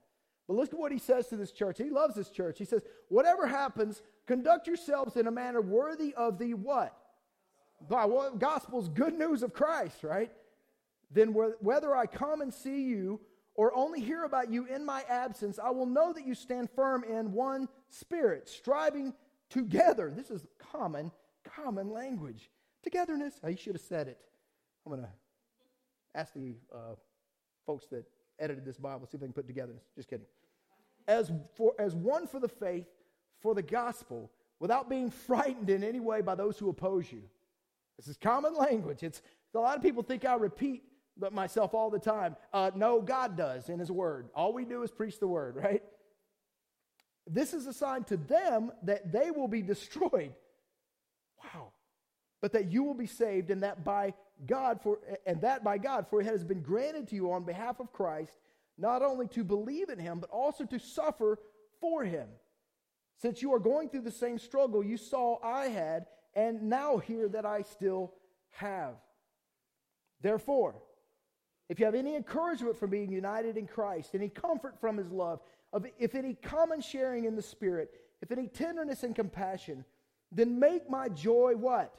But 0.48 0.56
look 0.56 0.72
at 0.72 0.78
what 0.78 0.92
he 0.92 0.98
says 0.98 1.28
to 1.28 1.36
this 1.36 1.52
church. 1.52 1.76
He 1.76 1.90
loves 1.90 2.14
this 2.14 2.30
church. 2.30 2.58
He 2.58 2.64
says, 2.64 2.82
Whatever 3.08 3.46
happens, 3.46 4.02
conduct 4.26 4.66
yourselves 4.66 5.16
in 5.16 5.26
a 5.26 5.30
manner 5.30 5.60
worthy 5.60 6.14
of 6.14 6.38
the 6.38 6.54
what? 6.54 6.96
By 7.86 8.06
what? 8.06 8.38
Gospel's 8.38 8.88
good 8.88 9.16
news 9.16 9.42
of 9.42 9.52
Christ, 9.52 10.02
right? 10.02 10.32
Then 11.10 11.34
whether 11.60 11.94
I 11.94 12.06
come 12.06 12.40
and 12.40 12.52
see 12.52 12.82
you 12.82 13.20
or 13.54 13.76
only 13.76 14.00
hear 14.00 14.24
about 14.24 14.50
you 14.50 14.64
in 14.66 14.86
my 14.86 15.04
absence, 15.08 15.58
I 15.62 15.70
will 15.70 15.86
know 15.86 16.14
that 16.14 16.26
you 16.26 16.34
stand 16.34 16.70
firm 16.74 17.04
in 17.04 17.32
one 17.32 17.68
spirit, 17.90 18.48
striving 18.48 19.12
together. 19.50 20.10
This 20.14 20.30
is 20.30 20.46
common, 20.72 21.12
common 21.44 21.90
language. 21.90 22.50
Togetherness. 22.82 23.38
Oh, 23.44 23.48
you 23.48 23.56
should 23.56 23.74
have 23.74 23.82
said 23.82 24.08
it. 24.08 24.18
I'm 24.86 24.92
going 24.92 25.04
to 25.04 25.10
ask 26.14 26.32
the 26.32 26.54
uh, 26.74 26.94
folks 27.66 27.86
that 27.88 28.04
edited 28.38 28.64
this 28.64 28.78
Bible, 28.78 29.06
see 29.06 29.16
if 29.16 29.20
they 29.20 29.26
can 29.26 29.32
put 29.34 29.46
togetherness. 29.46 29.84
Just 29.94 30.08
kidding 30.08 30.26
as, 31.08 31.32
for, 31.56 31.72
as 31.78 31.94
one 31.96 32.26
for 32.26 32.38
the 32.38 32.48
faith, 32.48 32.86
for 33.40 33.54
the 33.54 33.62
gospel, 33.62 34.30
without 34.60 34.88
being 34.88 35.10
frightened 35.26 35.70
in 35.70 35.82
any 35.82 35.98
way 35.98 36.20
by 36.20 36.36
those 36.36 36.58
who 36.58 36.68
oppose 36.68 37.10
you. 37.10 37.22
This 37.96 38.06
is 38.06 38.16
common 38.16 38.54
language. 38.54 39.02
It's, 39.02 39.22
a 39.54 39.58
lot 39.58 39.76
of 39.76 39.82
people 39.82 40.02
think 40.04 40.24
I 40.24 40.34
repeat 40.34 40.84
myself 41.32 41.74
all 41.74 41.90
the 41.90 41.98
time. 41.98 42.36
Uh, 42.52 42.70
no, 42.76 43.00
God 43.00 43.36
does 43.36 43.68
in 43.68 43.80
His 43.80 43.90
Word. 43.90 44.28
All 44.34 44.52
we 44.52 44.64
do 44.64 44.82
is 44.82 44.90
preach 44.92 45.18
the 45.18 45.26
Word, 45.26 45.56
right? 45.62 45.82
This 47.26 47.52
is 47.52 47.66
a 47.66 47.72
sign 47.72 48.04
to 48.04 48.16
them 48.16 48.70
that 48.84 49.10
they 49.10 49.30
will 49.30 49.48
be 49.48 49.62
destroyed. 49.62 50.32
Wow. 51.42 51.72
But 52.40 52.52
that 52.52 52.70
you 52.70 52.84
will 52.84 52.94
be 52.94 53.06
saved, 53.06 53.50
and 53.50 53.64
that 53.64 53.84
by 53.84 54.14
God, 54.46 54.80
for 54.80 55.00
and 55.26 55.40
that 55.40 55.64
by 55.64 55.78
God, 55.78 56.06
for 56.08 56.20
it 56.20 56.26
has 56.26 56.44
been 56.44 56.60
granted 56.60 57.08
to 57.08 57.16
you 57.16 57.32
on 57.32 57.42
behalf 57.42 57.80
of 57.80 57.92
Christ 57.92 58.32
not 58.78 59.02
only 59.02 59.26
to 59.28 59.44
believe 59.44 59.88
in 59.88 59.98
him, 59.98 60.20
but 60.20 60.30
also 60.30 60.64
to 60.64 60.78
suffer 60.78 61.38
for 61.80 62.04
him. 62.04 62.28
Since 63.20 63.42
you 63.42 63.52
are 63.52 63.58
going 63.58 63.88
through 63.88 64.02
the 64.02 64.10
same 64.10 64.38
struggle 64.38 64.84
you 64.84 64.96
saw 64.96 65.38
I 65.42 65.66
had, 65.66 66.06
and 66.34 66.64
now 66.64 66.98
hear 66.98 67.28
that 67.28 67.44
I 67.44 67.62
still 67.62 68.14
have. 68.50 68.94
Therefore, 70.20 70.76
if 71.68 71.78
you 71.78 71.84
have 71.84 71.94
any 71.94 72.14
encouragement 72.14 72.78
from 72.78 72.90
being 72.90 73.10
united 73.10 73.56
in 73.56 73.66
Christ, 73.66 74.14
any 74.14 74.28
comfort 74.28 74.80
from 74.80 74.96
his 74.96 75.10
love, 75.10 75.40
if 75.98 76.14
any 76.14 76.34
common 76.34 76.80
sharing 76.80 77.24
in 77.24 77.34
the 77.34 77.42
Spirit, 77.42 77.90
if 78.22 78.30
any 78.30 78.46
tenderness 78.46 79.02
and 79.02 79.14
compassion, 79.14 79.84
then 80.30 80.58
make 80.58 80.88
my 80.88 81.08
joy 81.08 81.54
what? 81.56 81.94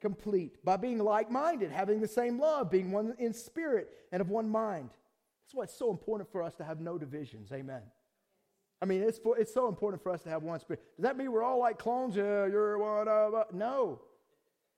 complete 0.00 0.64
by 0.64 0.76
being 0.76 0.98
like 0.98 1.30
minded, 1.30 1.70
having 1.70 2.00
the 2.00 2.08
same 2.08 2.38
love, 2.38 2.70
being 2.70 2.90
one 2.90 3.14
in 3.18 3.32
spirit 3.32 3.90
and 4.12 4.20
of 4.20 4.30
one 4.30 4.48
mind. 4.48 4.90
That's 5.48 5.54
why 5.54 5.64
it's 5.64 5.78
so 5.78 5.90
important 5.90 6.30
for 6.30 6.42
us 6.42 6.54
to 6.56 6.64
have 6.64 6.78
no 6.78 6.98
divisions. 6.98 7.50
Amen. 7.52 7.80
I 8.82 8.84
mean, 8.84 9.00
it's, 9.02 9.18
for, 9.18 9.38
it's 9.38 9.54
so 9.54 9.66
important 9.66 10.02
for 10.02 10.12
us 10.12 10.20
to 10.24 10.28
have 10.28 10.42
one 10.42 10.60
spirit. 10.60 10.82
Does 10.98 11.04
that 11.04 11.16
mean 11.16 11.32
we're 11.32 11.42
all 11.42 11.58
like 11.58 11.78
clones? 11.78 12.14
Yeah, 12.14 12.44
you're 12.44 12.76
one 12.76 13.08
of 13.08 13.32
us. 13.32 13.46
No. 13.54 14.02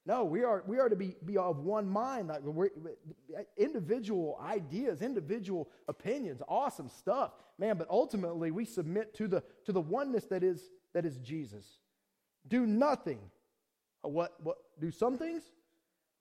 No, 0.07 0.23
we 0.23 0.45
are, 0.45 0.63
we 0.69 0.79
are 0.79 0.89
to 0.89 0.95
be, 0.95 1.17
be 1.25 1.37
of 1.37 1.59
one 1.59 1.89
mind. 1.89 2.29
Like 2.29 2.43
we're, 2.43 2.69
individual 3.57 4.39
ideas, 4.41 5.03
individual 5.03 5.69
opinions, 5.89 6.41
awesome 6.47 6.89
stuff. 6.89 7.33
Man, 7.59 7.77
but 7.77 7.89
ultimately 7.91 8.53
we 8.53 8.65
submit 8.65 9.13
to 9.15 9.27
the, 9.27 9.43
to 9.65 9.73
the 9.73 9.81
oneness 9.81 10.27
that 10.27 10.45
is, 10.45 10.71
that 10.95 11.05
is 11.05 11.19
Jesus. 11.19 11.67
Do 12.47 12.65
nothing. 12.65 13.19
What, 14.03 14.35
what, 14.41 14.59
do 14.81 14.93
some 14.93 15.19
things? 15.19 15.43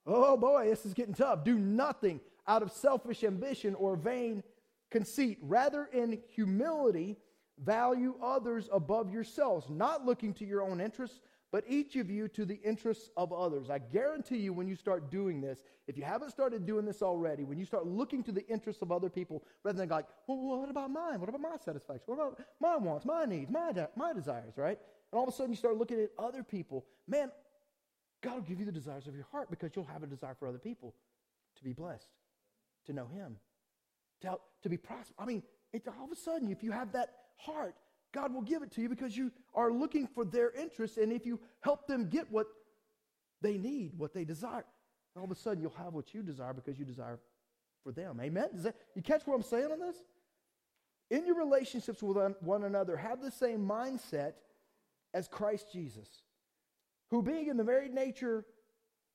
Oh 0.08 0.36
boy, 0.38 0.70
this 0.72 0.88
is 0.88 0.96
getting 0.96 1.14
tough. 1.14 1.44
Do 1.44 1.60
nothing 1.60 2.20
out 2.50 2.64
of 2.64 2.72
selfish 2.72 3.24
ambition 3.24 3.76
or 3.76 3.96
vain 3.96 4.44
conceit. 4.92 5.38
Rather, 5.42 5.86
in 5.94 6.20
humility, 6.28 7.16
value 7.64 8.16
others 8.22 8.68
above 8.74 9.12
yourselves, 9.12 9.68
not 9.70 10.06
looking 10.06 10.34
to 10.34 10.46
your 10.46 10.62
own 10.62 10.82
interests, 10.82 11.20
but 11.52 11.64
each 11.68 11.96
of 11.96 12.10
you 12.10 12.28
to 12.28 12.46
the 12.46 12.60
interests 12.64 13.10
of 13.18 13.34
others. 13.34 13.70
I 13.70 13.80
guarantee 13.80 14.38
you, 14.38 14.54
when 14.54 14.68
you 14.68 14.76
start 14.76 15.10
doing 15.10 15.42
this, 15.42 15.62
if 15.88 15.98
you 15.98 16.04
haven't 16.04 16.32
started 16.32 16.66
doing 16.66 16.86
this 16.86 17.02
already, 17.02 17.44
when 17.44 17.58
you 17.58 17.66
start 17.66 17.88
looking 17.88 18.24
to 18.24 18.32
the 18.32 18.48
interests 18.48 18.82
of 18.82 18.92
other 18.92 19.10
people, 19.10 19.44
rather 19.64 19.78
than 19.78 19.90
like, 19.90 20.06
well, 20.28 20.60
what 20.60 20.70
about 20.70 20.92
mine? 20.92 21.20
What 21.20 21.30
about 21.30 21.42
my 21.42 21.58
satisfaction? 21.64 22.04
What 22.06 22.16
about 22.16 22.40
my 22.60 22.78
wants, 22.78 23.06
my 23.06 23.26
needs, 23.26 23.50
my, 23.50 23.72
de- 23.72 23.90
my 23.96 24.14
desires, 24.14 24.54
right? 24.58 24.78
And 25.12 25.18
all 25.20 25.28
of 25.28 25.34
a 25.34 25.36
sudden 25.36 25.52
you 25.52 25.58
start 25.58 25.78
looking 25.78 26.00
at 26.00 26.10
other 26.20 26.44
people. 26.44 26.86
Man, 27.08 27.32
God 28.22 28.36
will 28.36 28.42
give 28.42 28.60
you 28.60 28.66
the 28.66 28.72
desires 28.72 29.08
of 29.08 29.16
your 29.16 29.26
heart 29.32 29.50
because 29.50 29.72
you'll 29.76 29.86
have 29.86 30.04
a 30.04 30.08
desire 30.08 30.36
for 30.38 30.48
other 30.48 30.60
people 30.60 30.94
to 31.58 31.64
be 31.64 31.74
blessed, 31.74 32.10
to 32.90 32.96
know 32.96 33.08
Him, 33.08 33.38
to, 34.22 34.38
to 34.64 34.70
be 34.70 34.78
prosperous. 34.78 35.14
I 35.18 35.26
mean, 35.26 35.44
it, 35.72 35.88
all 35.88 36.06
of 36.06 36.12
a 36.12 36.16
sudden, 36.16 36.52
if 36.52 36.64
you 36.64 36.72
have 36.72 36.92
that 36.94 37.14
heart, 37.38 37.76
God 38.14 38.34
will 38.34 38.42
give 38.42 38.64
it 38.64 38.72
to 38.74 38.82
you 38.82 38.90
because 38.90 39.16
you 39.16 39.32
are 39.54 39.72
looking 39.72 40.08
for 40.08 40.26
their 40.26 40.52
interest. 40.52 40.98
And 40.98 41.14
if 41.14 41.26
you 41.26 41.40
help 41.62 41.88
them 41.88 42.10
get 42.10 42.30
what 42.32 42.48
they 43.42 43.58
need, 43.58 43.92
what 43.96 44.14
they 44.14 44.26
desire, 44.26 44.66
all 45.16 45.24
of 45.24 45.32
a 45.32 45.36
sudden 45.36 45.62
you'll 45.62 45.72
have 45.78 45.94
what 45.94 46.14
you 46.14 46.24
desire 46.24 46.54
because 46.54 46.80
you 46.80 46.86
desire 46.86 47.20
for 47.84 47.92
them. 47.92 48.20
Amen? 48.22 48.50
That, 48.54 48.76
you 48.96 49.02
catch 49.02 49.26
what 49.26 49.36
I'm 49.36 49.44
saying 49.44 49.72
on 49.72 49.80
this? 49.80 49.98
In 51.12 51.26
your 51.26 51.36
relationships 51.36 52.02
with 52.02 52.18
one 52.42 52.64
another, 52.64 52.98
have 52.98 53.22
the 53.22 53.32
same 53.32 53.60
mindset 53.68 54.34
as 55.14 55.28
Christ 55.28 55.68
Jesus, 55.72 56.08
who, 57.10 57.22
being 57.22 57.48
in 57.48 57.58
the 57.58 57.64
very 57.64 57.90
nature 57.90 58.46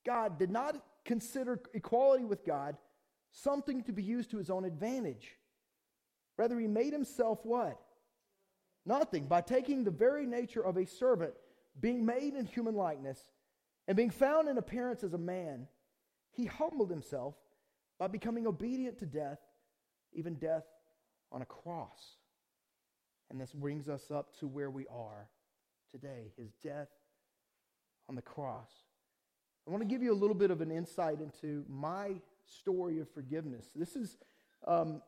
God, 0.04 0.38
did 0.38 0.50
not 0.50 0.76
consider 1.04 1.60
equality 1.72 2.24
with 2.24 2.44
God 2.44 2.76
something 3.34 3.82
to 3.82 3.92
be 3.92 4.02
used 4.02 4.30
to 4.30 4.38
his 4.38 4.50
own 4.50 4.64
advantage. 4.64 5.36
Rather, 6.36 6.58
he 6.58 6.66
made 6.66 6.92
himself 6.92 7.40
what? 7.42 7.80
Nothing. 8.86 9.26
By 9.26 9.40
taking 9.40 9.84
the 9.84 9.90
very 9.90 10.26
nature 10.26 10.64
of 10.64 10.76
a 10.76 10.86
servant, 10.86 11.34
being 11.80 12.04
made 12.04 12.34
in 12.34 12.46
human 12.46 12.74
likeness, 12.74 13.18
and 13.86 13.96
being 13.96 14.10
found 14.10 14.48
in 14.48 14.58
appearance 14.58 15.04
as 15.04 15.14
a 15.14 15.18
man, 15.18 15.66
he 16.32 16.46
humbled 16.46 16.90
himself 16.90 17.34
by 17.98 18.08
becoming 18.08 18.46
obedient 18.46 18.98
to 18.98 19.06
death, 19.06 19.38
even 20.12 20.34
death 20.34 20.64
on 21.30 21.42
a 21.42 21.46
cross. 21.46 22.16
And 23.30 23.40
this 23.40 23.52
brings 23.52 23.88
us 23.88 24.10
up 24.10 24.38
to 24.38 24.46
where 24.46 24.70
we 24.70 24.86
are 24.86 25.28
today 25.90 26.32
his 26.36 26.52
death 26.62 26.88
on 28.08 28.14
the 28.14 28.22
cross. 28.22 28.70
I 29.66 29.70
want 29.70 29.82
to 29.82 29.88
give 29.88 30.02
you 30.02 30.12
a 30.12 30.14
little 30.14 30.34
bit 30.34 30.50
of 30.50 30.60
an 30.60 30.70
insight 30.70 31.20
into 31.20 31.64
my 31.68 32.16
story 32.46 33.00
of 33.00 33.10
forgiveness. 33.10 33.70
This 33.74 33.96
is, 33.96 34.16
um, 34.66 35.02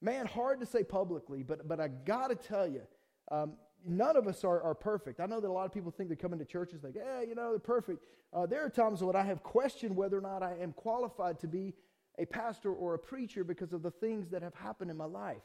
man, 0.00 0.26
hard 0.26 0.60
to 0.60 0.66
say 0.66 0.82
publicly, 0.84 1.42
but, 1.42 1.66
but 1.68 1.80
I 1.80 1.88
got 1.88 2.28
to 2.28 2.34
tell 2.34 2.66
you, 2.66 2.82
um, 3.30 3.54
none 3.84 4.16
of 4.16 4.26
us 4.26 4.44
are, 4.44 4.62
are 4.62 4.74
perfect. 4.74 5.20
I 5.20 5.26
know 5.26 5.40
that 5.40 5.48
a 5.48 5.52
lot 5.52 5.66
of 5.66 5.72
people 5.72 5.90
think 5.90 6.08
they 6.08 6.16
come 6.16 6.32
into 6.32 6.44
churches 6.44 6.82
like, 6.84 6.94
yeah, 6.94 7.20
you 7.22 7.34
know, 7.34 7.50
they're 7.50 7.58
perfect. 7.58 8.04
Uh, 8.32 8.46
there 8.46 8.64
are 8.64 8.70
times 8.70 9.02
when 9.02 9.16
I 9.16 9.22
have 9.24 9.42
questioned 9.42 9.96
whether 9.96 10.18
or 10.18 10.20
not 10.20 10.42
I 10.42 10.54
am 10.60 10.72
qualified 10.72 11.38
to 11.40 11.48
be 11.48 11.74
a 12.18 12.24
pastor 12.24 12.72
or 12.72 12.94
a 12.94 12.98
preacher 12.98 13.44
because 13.44 13.72
of 13.72 13.82
the 13.82 13.90
things 13.90 14.30
that 14.30 14.42
have 14.42 14.54
happened 14.54 14.90
in 14.90 14.96
my 14.96 15.04
life. 15.04 15.42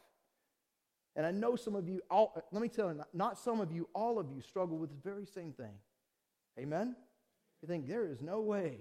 And 1.16 1.26
I 1.26 1.32
know 1.32 1.56
some 1.56 1.76
of 1.76 1.90
you, 1.90 2.02
all, 2.10 2.34
let 2.52 2.62
me 2.62 2.70
tell 2.70 2.88
you, 2.88 3.02
not 3.14 3.38
some 3.38 3.60
of 3.60 3.72
you, 3.72 3.90
all 3.94 4.18
of 4.18 4.32
you 4.32 4.42
struggle 4.42 4.78
with 4.78 4.90
the 4.90 5.10
very 5.10 5.26
same 5.26 5.52
thing. 5.52 5.74
Amen? 6.58 6.96
You 7.62 7.68
think 7.68 7.88
there 7.88 8.08
is 8.08 8.22
no 8.22 8.40
way. 8.42 8.78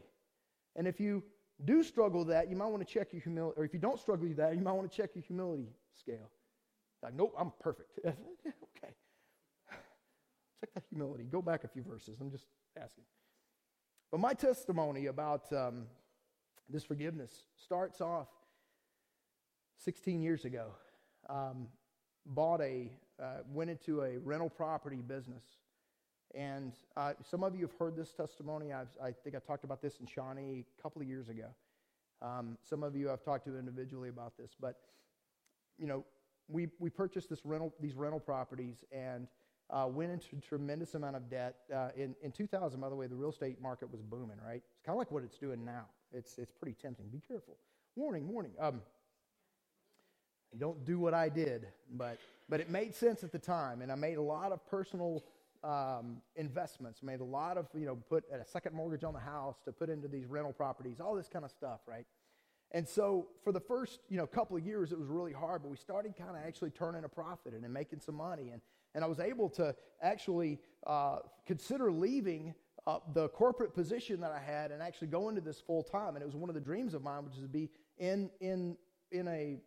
And 0.76 0.86
if 0.86 1.00
you 1.00 1.24
do 1.64 1.82
struggle 1.82 2.24
that, 2.26 2.48
you 2.50 2.56
might 2.56 2.66
want 2.66 2.86
to 2.86 2.92
check 2.92 3.12
your 3.12 3.22
humility, 3.22 3.58
or 3.58 3.64
if 3.64 3.72
you 3.72 3.80
don't 3.80 3.98
struggle 3.98 4.26
with 4.26 4.36
that, 4.38 4.54
you 4.54 4.62
might 4.62 4.72
want 4.72 4.90
to 4.90 4.96
check 4.96 5.10
your 5.14 5.24
humility 5.24 5.68
scale. 5.98 6.30
Like, 7.02 7.14
nope, 7.14 7.34
I'm 7.38 7.52
perfect. 7.60 7.98
okay. 8.06 8.94
Check 10.60 10.74
that 10.74 10.84
humility. 10.90 11.24
Go 11.24 11.40
back 11.42 11.64
a 11.64 11.68
few 11.68 11.82
verses. 11.82 12.18
I'm 12.20 12.30
just 12.30 12.46
asking. 12.76 13.04
But 14.10 14.20
my 14.20 14.34
testimony 14.34 15.06
about 15.06 15.50
um, 15.52 15.86
this 16.68 16.84
forgiveness 16.84 17.44
starts 17.56 18.00
off 18.00 18.28
16 19.78 20.20
years 20.22 20.44
ago. 20.44 20.68
Um, 21.28 21.68
bought 22.26 22.60
a, 22.60 22.90
uh, 23.22 23.38
went 23.48 23.70
into 23.70 24.02
a 24.02 24.18
rental 24.18 24.50
property 24.50 25.02
business. 25.06 25.44
And 26.34 26.72
uh, 26.96 27.14
some 27.28 27.42
of 27.42 27.54
you 27.54 27.62
have 27.62 27.76
heard 27.78 27.96
this 27.96 28.12
testimony. 28.12 28.72
I've, 28.72 28.88
i 29.02 29.10
think 29.10 29.34
I 29.34 29.40
talked 29.40 29.64
about 29.64 29.82
this 29.82 29.98
in 30.00 30.06
Shawnee 30.06 30.64
a 30.78 30.82
couple 30.82 31.02
of 31.02 31.08
years 31.08 31.28
ago. 31.28 31.46
Um, 32.22 32.56
some 32.62 32.82
of 32.82 32.94
you 32.94 33.10
I've 33.10 33.24
talked 33.24 33.46
to 33.46 33.58
individually 33.58 34.08
about 34.08 34.36
this. 34.36 34.52
But, 34.60 34.76
you 35.78 35.86
know, 35.86 36.04
we, 36.48 36.68
we 36.78 36.90
purchased 36.90 37.30
this 37.30 37.40
rental, 37.44 37.72
these 37.80 37.94
rental 37.94 38.20
properties 38.20 38.84
and 38.92 39.26
uh, 39.70 39.86
went 39.88 40.10
into 40.12 40.26
a 40.36 40.40
tremendous 40.40 40.94
amount 40.94 41.16
of 41.16 41.30
debt. 41.30 41.56
Uh, 41.74 41.88
in, 41.96 42.14
in 42.22 42.32
2000, 42.32 42.80
by 42.80 42.88
the 42.88 42.94
way, 42.94 43.06
the 43.06 43.14
real 43.14 43.30
estate 43.30 43.60
market 43.60 43.90
was 43.90 44.02
booming, 44.02 44.36
right? 44.44 44.62
It's 44.72 44.84
kind 44.84 44.94
of 44.94 44.98
like 44.98 45.10
what 45.10 45.22
it's 45.22 45.38
doing 45.38 45.64
now. 45.64 45.86
It's, 46.12 46.38
it's 46.38 46.52
pretty 46.52 46.76
tempting. 46.80 47.06
Be 47.08 47.22
careful. 47.26 47.56
Warning, 47.96 48.28
warning. 48.28 48.52
Um, 48.60 48.82
don't 50.58 50.84
do 50.84 50.98
what 50.98 51.14
I 51.14 51.28
did, 51.28 51.68
but, 51.92 52.18
but 52.48 52.60
it 52.60 52.68
made 52.68 52.94
sense 52.94 53.22
at 53.22 53.30
the 53.30 53.38
time. 53.38 53.82
And 53.82 53.92
I 53.92 53.94
made 53.94 54.16
a 54.16 54.22
lot 54.22 54.50
of 54.50 54.66
personal 54.66 55.22
um, 55.62 56.22
investments, 56.36 57.02
made 57.02 57.20
a 57.20 57.24
lot 57.24 57.58
of, 57.58 57.66
you 57.74 57.86
know, 57.86 57.96
put 58.08 58.24
a 58.32 58.44
second 58.44 58.74
mortgage 58.74 59.04
on 59.04 59.12
the 59.12 59.20
house 59.20 59.56
to 59.64 59.72
put 59.72 59.90
into 59.90 60.08
these 60.08 60.26
rental 60.26 60.52
properties, 60.52 61.00
all 61.00 61.14
this 61.14 61.28
kind 61.28 61.44
of 61.44 61.50
stuff, 61.50 61.80
right? 61.86 62.06
And 62.72 62.88
so 62.88 63.28
for 63.42 63.52
the 63.52 63.60
first, 63.60 64.00
you 64.08 64.16
know, 64.16 64.26
couple 64.26 64.56
of 64.56 64.64
years, 64.64 64.92
it 64.92 64.98
was 64.98 65.08
really 65.08 65.32
hard, 65.32 65.62
but 65.62 65.70
we 65.70 65.76
started 65.76 66.14
kind 66.16 66.30
of 66.30 66.36
actually 66.46 66.70
turning 66.70 67.04
a 67.04 67.08
profit 67.08 67.52
and, 67.52 67.64
and 67.64 67.74
making 67.74 68.00
some 68.00 68.14
money. 68.14 68.50
And, 68.50 68.60
and 68.94 69.04
I 69.04 69.08
was 69.08 69.20
able 69.20 69.48
to 69.50 69.74
actually 70.02 70.60
uh, 70.86 71.18
consider 71.46 71.90
leaving 71.90 72.54
uh, 72.86 72.98
the 73.12 73.28
corporate 73.28 73.74
position 73.74 74.20
that 74.20 74.30
I 74.30 74.38
had 74.38 74.70
and 74.70 74.82
actually 74.82 75.08
go 75.08 75.28
into 75.28 75.40
this 75.40 75.60
full 75.60 75.82
time. 75.82 76.14
And 76.14 76.22
it 76.22 76.26
was 76.26 76.36
one 76.36 76.48
of 76.48 76.54
the 76.54 76.60
dreams 76.60 76.94
of 76.94 77.02
mine, 77.02 77.24
which 77.24 77.34
is 77.34 77.42
to 77.42 77.48
be 77.48 77.70
in, 77.98 78.30
in, 78.40 78.76
in 79.10 79.26
a, 79.28 79.58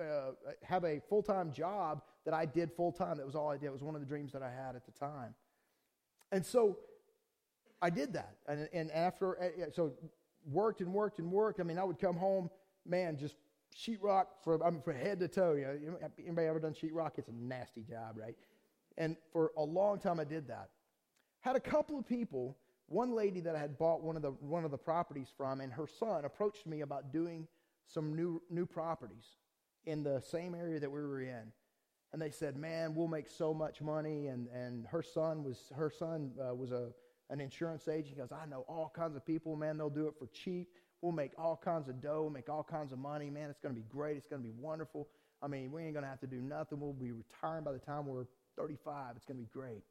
uh, 0.00 0.32
have 0.62 0.84
a 0.84 1.00
full 1.08 1.22
time 1.22 1.52
job 1.52 2.02
that 2.28 2.34
I 2.34 2.44
did 2.44 2.70
full 2.70 2.92
time. 2.92 3.16
That 3.16 3.24
was 3.24 3.34
all 3.34 3.48
I 3.48 3.56
did. 3.56 3.68
It 3.68 3.72
was 3.72 3.82
one 3.82 3.94
of 3.94 4.02
the 4.02 4.06
dreams 4.06 4.32
that 4.32 4.42
I 4.42 4.50
had 4.50 4.76
at 4.76 4.84
the 4.84 4.92
time. 4.92 5.34
And 6.30 6.44
so 6.44 6.76
I 7.80 7.88
did 7.88 8.12
that. 8.12 8.34
And, 8.46 8.68
and 8.74 8.90
after, 8.90 9.42
uh, 9.42 9.70
so 9.74 9.94
worked 10.44 10.82
and 10.82 10.92
worked 10.92 11.20
and 11.20 11.32
worked. 11.32 11.58
I 11.58 11.62
mean, 11.62 11.78
I 11.78 11.84
would 11.84 11.98
come 11.98 12.16
home, 12.16 12.50
man, 12.84 13.16
just 13.16 13.36
sheetrock 13.74 14.26
from, 14.44 14.62
I 14.62 14.68
mean, 14.68 14.82
from 14.82 14.96
head 14.96 15.20
to 15.20 15.28
toe. 15.28 15.54
You 15.54 15.92
know, 15.92 16.10
anybody 16.22 16.46
ever 16.46 16.60
done 16.60 16.74
sheetrock? 16.74 17.12
It's 17.16 17.28
a 17.28 17.34
nasty 17.34 17.80
job, 17.80 18.18
right? 18.18 18.36
And 18.98 19.16
for 19.32 19.52
a 19.56 19.64
long 19.64 19.98
time, 19.98 20.20
I 20.20 20.24
did 20.24 20.48
that. 20.48 20.68
Had 21.40 21.56
a 21.56 21.60
couple 21.60 21.98
of 21.98 22.06
people, 22.06 22.58
one 22.88 23.14
lady 23.14 23.40
that 23.40 23.56
I 23.56 23.58
had 23.58 23.78
bought 23.78 24.02
one 24.02 24.16
of 24.16 24.22
the 24.22 24.32
one 24.32 24.66
of 24.66 24.70
the 24.70 24.76
properties 24.76 25.28
from, 25.34 25.62
and 25.62 25.72
her 25.72 25.86
son 25.86 26.26
approached 26.26 26.66
me 26.66 26.82
about 26.82 27.10
doing 27.10 27.48
some 27.86 28.14
new 28.14 28.42
new 28.50 28.66
properties 28.66 29.24
in 29.86 30.02
the 30.02 30.20
same 30.20 30.54
area 30.54 30.78
that 30.78 30.90
we 30.90 31.00
were 31.00 31.22
in. 31.22 31.52
And 32.12 32.22
they 32.22 32.30
said, 32.30 32.56
"Man, 32.56 32.94
we'll 32.94 33.08
make 33.08 33.28
so 33.28 33.52
much 33.52 33.82
money." 33.82 34.28
And 34.28 34.48
and 34.48 34.86
her 34.86 35.02
son 35.02 35.44
was 35.44 35.58
her 35.74 35.90
son 35.90 36.32
uh, 36.40 36.54
was 36.54 36.72
a 36.72 36.90
an 37.30 37.40
insurance 37.40 37.88
agent. 37.88 38.08
He 38.08 38.14
goes, 38.14 38.32
I 38.32 38.46
know 38.46 38.64
all 38.68 38.92
kinds 38.94 39.16
of 39.16 39.24
people, 39.26 39.56
man. 39.56 39.76
They'll 39.76 39.90
do 39.90 40.06
it 40.06 40.14
for 40.18 40.26
cheap. 40.28 40.68
We'll 41.02 41.12
make 41.12 41.32
all 41.38 41.60
kinds 41.62 41.88
of 41.88 42.00
dough, 42.00 42.30
make 42.32 42.48
all 42.48 42.64
kinds 42.64 42.92
of 42.92 42.98
money, 42.98 43.30
man. 43.30 43.50
It's 43.50 43.60
going 43.60 43.74
to 43.74 43.80
be 43.80 43.86
great. 43.88 44.16
It's 44.16 44.26
going 44.26 44.42
to 44.42 44.48
be 44.48 44.54
wonderful. 44.58 45.08
I 45.40 45.46
mean, 45.46 45.70
we 45.70 45.82
ain't 45.82 45.92
going 45.92 46.02
to 46.02 46.08
have 46.08 46.20
to 46.20 46.26
do 46.26 46.40
nothing. 46.40 46.80
We'll 46.80 46.92
be 46.92 47.12
retiring 47.12 47.64
by 47.64 47.72
the 47.72 47.78
time 47.78 48.06
we're 48.06 48.26
35. 48.56 49.14
It's 49.16 49.24
going 49.24 49.38
to 49.38 49.42
be 49.42 49.50
great. 49.52 49.84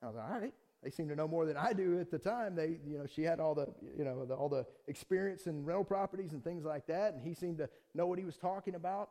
And 0.00 0.04
I 0.04 0.06
was 0.06 0.16
like, 0.16 0.30
all 0.30 0.40
right. 0.40 0.54
They 0.82 0.90
seem 0.90 1.08
to 1.10 1.14
know 1.14 1.28
more 1.28 1.46
than 1.46 1.56
I 1.56 1.72
do 1.74 2.00
at 2.00 2.10
the 2.10 2.18
time. 2.18 2.56
They, 2.56 2.78
you 2.84 2.98
know, 2.98 3.06
she 3.06 3.22
had 3.22 3.38
all 3.38 3.54
the, 3.54 3.68
you 3.96 4.02
know, 4.02 4.24
the, 4.24 4.34
all 4.34 4.48
the 4.48 4.66
experience 4.88 5.46
in 5.46 5.64
rental 5.64 5.84
properties 5.84 6.32
and 6.32 6.42
things 6.42 6.64
like 6.64 6.88
that, 6.88 7.14
and 7.14 7.22
he 7.22 7.34
seemed 7.34 7.58
to 7.58 7.70
know 7.94 8.06
what 8.06 8.18
he 8.18 8.24
was 8.24 8.36
talking 8.36 8.74
about. 8.74 9.10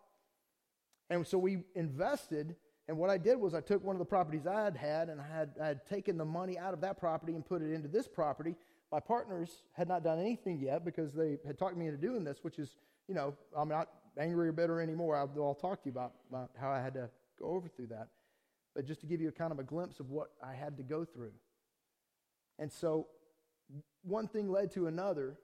And 1.12 1.28
so 1.28 1.38
we 1.38 1.60
invested 1.76 2.56
and 2.88 2.98
what 2.98 3.10
I 3.10 3.18
did 3.18 3.38
was 3.38 3.54
I 3.54 3.62
took 3.62 3.82
one 3.84 3.96
of 3.96 4.00
the 4.00 4.06
properties 4.06 4.46
I 4.46 4.66
had 4.66 4.76
had 4.76 5.08
and 5.08 5.22
I 5.22 5.26
had, 5.26 5.52
I 5.62 5.68
had 5.68 5.86
taken 5.86 6.18
the 6.18 6.26
money 6.26 6.58
out 6.58 6.74
of 6.74 6.82
that 6.82 7.00
property 7.00 7.36
and 7.36 7.46
put 7.46 7.62
it 7.62 7.72
into 7.72 7.88
this 7.88 8.06
property. 8.06 8.56
my 8.92 9.00
partners 9.00 9.64
had 9.72 9.88
not 9.88 10.04
done 10.04 10.20
anything 10.20 10.60
yet 10.60 10.84
because 10.84 11.14
they 11.14 11.38
had 11.48 11.58
talked 11.58 11.78
me 11.78 11.88
into 11.88 11.98
doing 11.98 12.26
this, 12.26 12.40
which 12.42 12.60
is, 12.60 12.76
you 13.08 13.16
know, 13.16 13.34
I'm 13.56 13.70
not 13.70 13.88
angry 14.18 14.50
or 14.50 14.52
bitter 14.52 14.82
anymore. 14.82 15.16
I'll, 15.16 15.32
I'll 15.42 15.56
talk 15.56 15.84
to 15.84 15.90
you 15.90 15.94
about, 15.94 16.12
about 16.30 16.52
how 16.60 16.70
I 16.70 16.82
had 16.82 16.94
to 16.96 17.10
go 17.40 17.46
over 17.46 17.70
through 17.70 17.88
that. 17.88 18.10
But 18.76 18.86
just 18.86 19.00
to 19.00 19.08
give 19.08 19.22
you 19.22 19.30
a 19.30 19.32
kind 19.32 19.54
of 19.54 19.60
a 19.60 19.64
glimpse 19.64 20.02
of 20.02 20.10
what 20.10 20.32
I 20.44 20.54
had 20.54 20.76
to 20.76 20.84
go 20.84 21.06
through. 21.06 21.32
And 22.60 22.70
so 22.70 23.08
one 24.02 24.28
thing 24.28 24.52
led 24.52 24.72
to 24.72 24.88
another. 24.88 25.38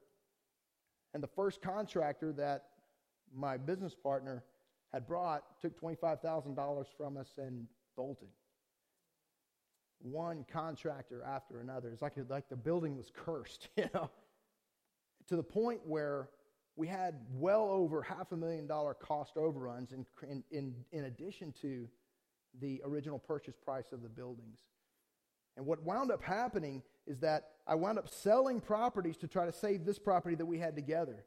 And 1.13 1.23
the 1.23 1.27
first 1.27 1.61
contractor 1.61 2.33
that 2.33 2.65
my 3.33 3.55
business 3.55 3.95
partner 3.95 4.43
had 4.93 5.07
brought 5.07 5.43
took 5.61 5.79
$25,000 5.79 6.85
from 6.97 7.17
us 7.17 7.29
and 7.37 7.67
bolted. 7.95 8.29
One 9.99 10.45
contractor 10.51 11.23
after 11.23 11.59
another. 11.59 11.89
It's 11.89 12.01
like, 12.01 12.13
like 12.29 12.49
the 12.49 12.55
building 12.55 12.95
was 12.95 13.11
cursed, 13.13 13.69
you 13.77 13.89
know, 13.93 14.09
to 15.27 15.35
the 15.35 15.43
point 15.43 15.81
where 15.85 16.29
we 16.75 16.87
had 16.87 17.15
well 17.33 17.63
over 17.69 18.03
half 18.03 18.31
a 18.31 18.37
million 18.37 18.67
dollar 18.67 18.93
cost 18.93 19.35
overruns 19.35 19.91
in, 19.91 20.05
in, 20.29 20.43
in, 20.51 20.75
in 20.91 21.05
addition 21.05 21.53
to 21.61 21.89
the 22.61 22.81
original 22.85 23.19
purchase 23.19 23.55
price 23.55 23.91
of 23.91 24.03
the 24.03 24.09
buildings. 24.09 24.59
And 25.57 25.65
what 25.65 25.81
wound 25.83 26.11
up 26.11 26.21
happening 26.21 26.83
is 27.07 27.19
that 27.19 27.49
I 27.65 27.73
wound 27.73 27.97
up 27.97 28.07
selling 28.07 28.61
properties 28.61 29.17
to 29.17 29.27
try 29.27 29.45
to 29.45 29.51
save 29.51 29.85
this 29.85 29.97
property 29.97 30.35
that 30.35 30.45
we 30.45 30.59
had 30.59 30.75
together. 30.75 31.25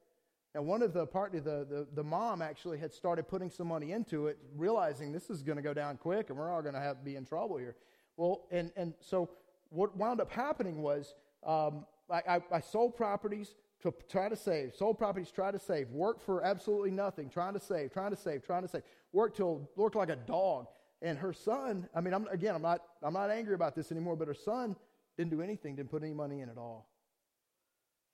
Now, 0.54 0.62
one 0.62 0.82
of 0.82 0.92
the 0.92 1.06
party, 1.06 1.38
the, 1.38 1.66
the, 1.68 1.86
the 1.94 2.02
mom 2.02 2.42
actually 2.42 2.78
had 2.78 2.92
started 2.92 3.28
putting 3.28 3.50
some 3.50 3.68
money 3.68 3.92
into 3.92 4.26
it, 4.26 4.38
realizing 4.56 5.12
this 5.12 5.30
is 5.30 5.42
going 5.42 5.56
to 5.56 5.62
go 5.62 5.72
down 5.72 5.96
quick 5.96 6.28
and 6.28 6.38
we're 6.38 6.50
all 6.50 6.62
going 6.62 6.74
to 6.74 6.80
have 6.80 7.04
be 7.04 7.16
in 7.16 7.24
trouble 7.24 7.56
here. 7.56 7.76
Well, 8.16 8.46
and, 8.50 8.72
and 8.76 8.94
so 9.00 9.30
what 9.68 9.96
wound 9.96 10.20
up 10.20 10.30
happening 10.30 10.82
was 10.82 11.14
um, 11.46 11.86
I, 12.10 12.22
I, 12.28 12.40
I 12.52 12.60
sold 12.60 12.96
properties 12.96 13.54
to 13.82 13.94
try 14.10 14.28
to 14.28 14.36
save, 14.36 14.74
sold 14.74 14.98
properties, 14.98 15.30
try 15.30 15.50
to 15.50 15.58
save, 15.58 15.88
worked 15.90 16.22
for 16.22 16.44
absolutely 16.44 16.90
nothing, 16.90 17.30
trying 17.30 17.54
to 17.54 17.60
save, 17.60 17.92
trying 17.92 18.10
to 18.10 18.16
save, 18.16 18.44
trying 18.44 18.62
to 18.62 18.68
save, 18.68 18.82
worked 19.12 19.36
till 19.36 19.70
worked 19.76 19.96
like 19.96 20.10
a 20.10 20.16
dog. 20.16 20.66
And 21.00 21.16
her 21.18 21.32
son, 21.32 21.88
I 21.94 22.00
mean, 22.00 22.12
I'm, 22.12 22.26
again, 22.26 22.54
I'm 22.54 22.62
not, 22.62 22.82
I'm 23.02 23.14
not 23.14 23.30
angry 23.30 23.54
about 23.54 23.74
this 23.74 23.90
anymore, 23.90 24.16
but 24.16 24.28
her 24.28 24.34
son 24.34 24.76
didn't 25.16 25.30
do 25.30 25.40
anything, 25.40 25.76
didn't 25.76 25.90
put 25.90 26.02
any 26.02 26.12
money 26.12 26.40
in 26.40 26.50
at 26.50 26.58
all. 26.58 26.88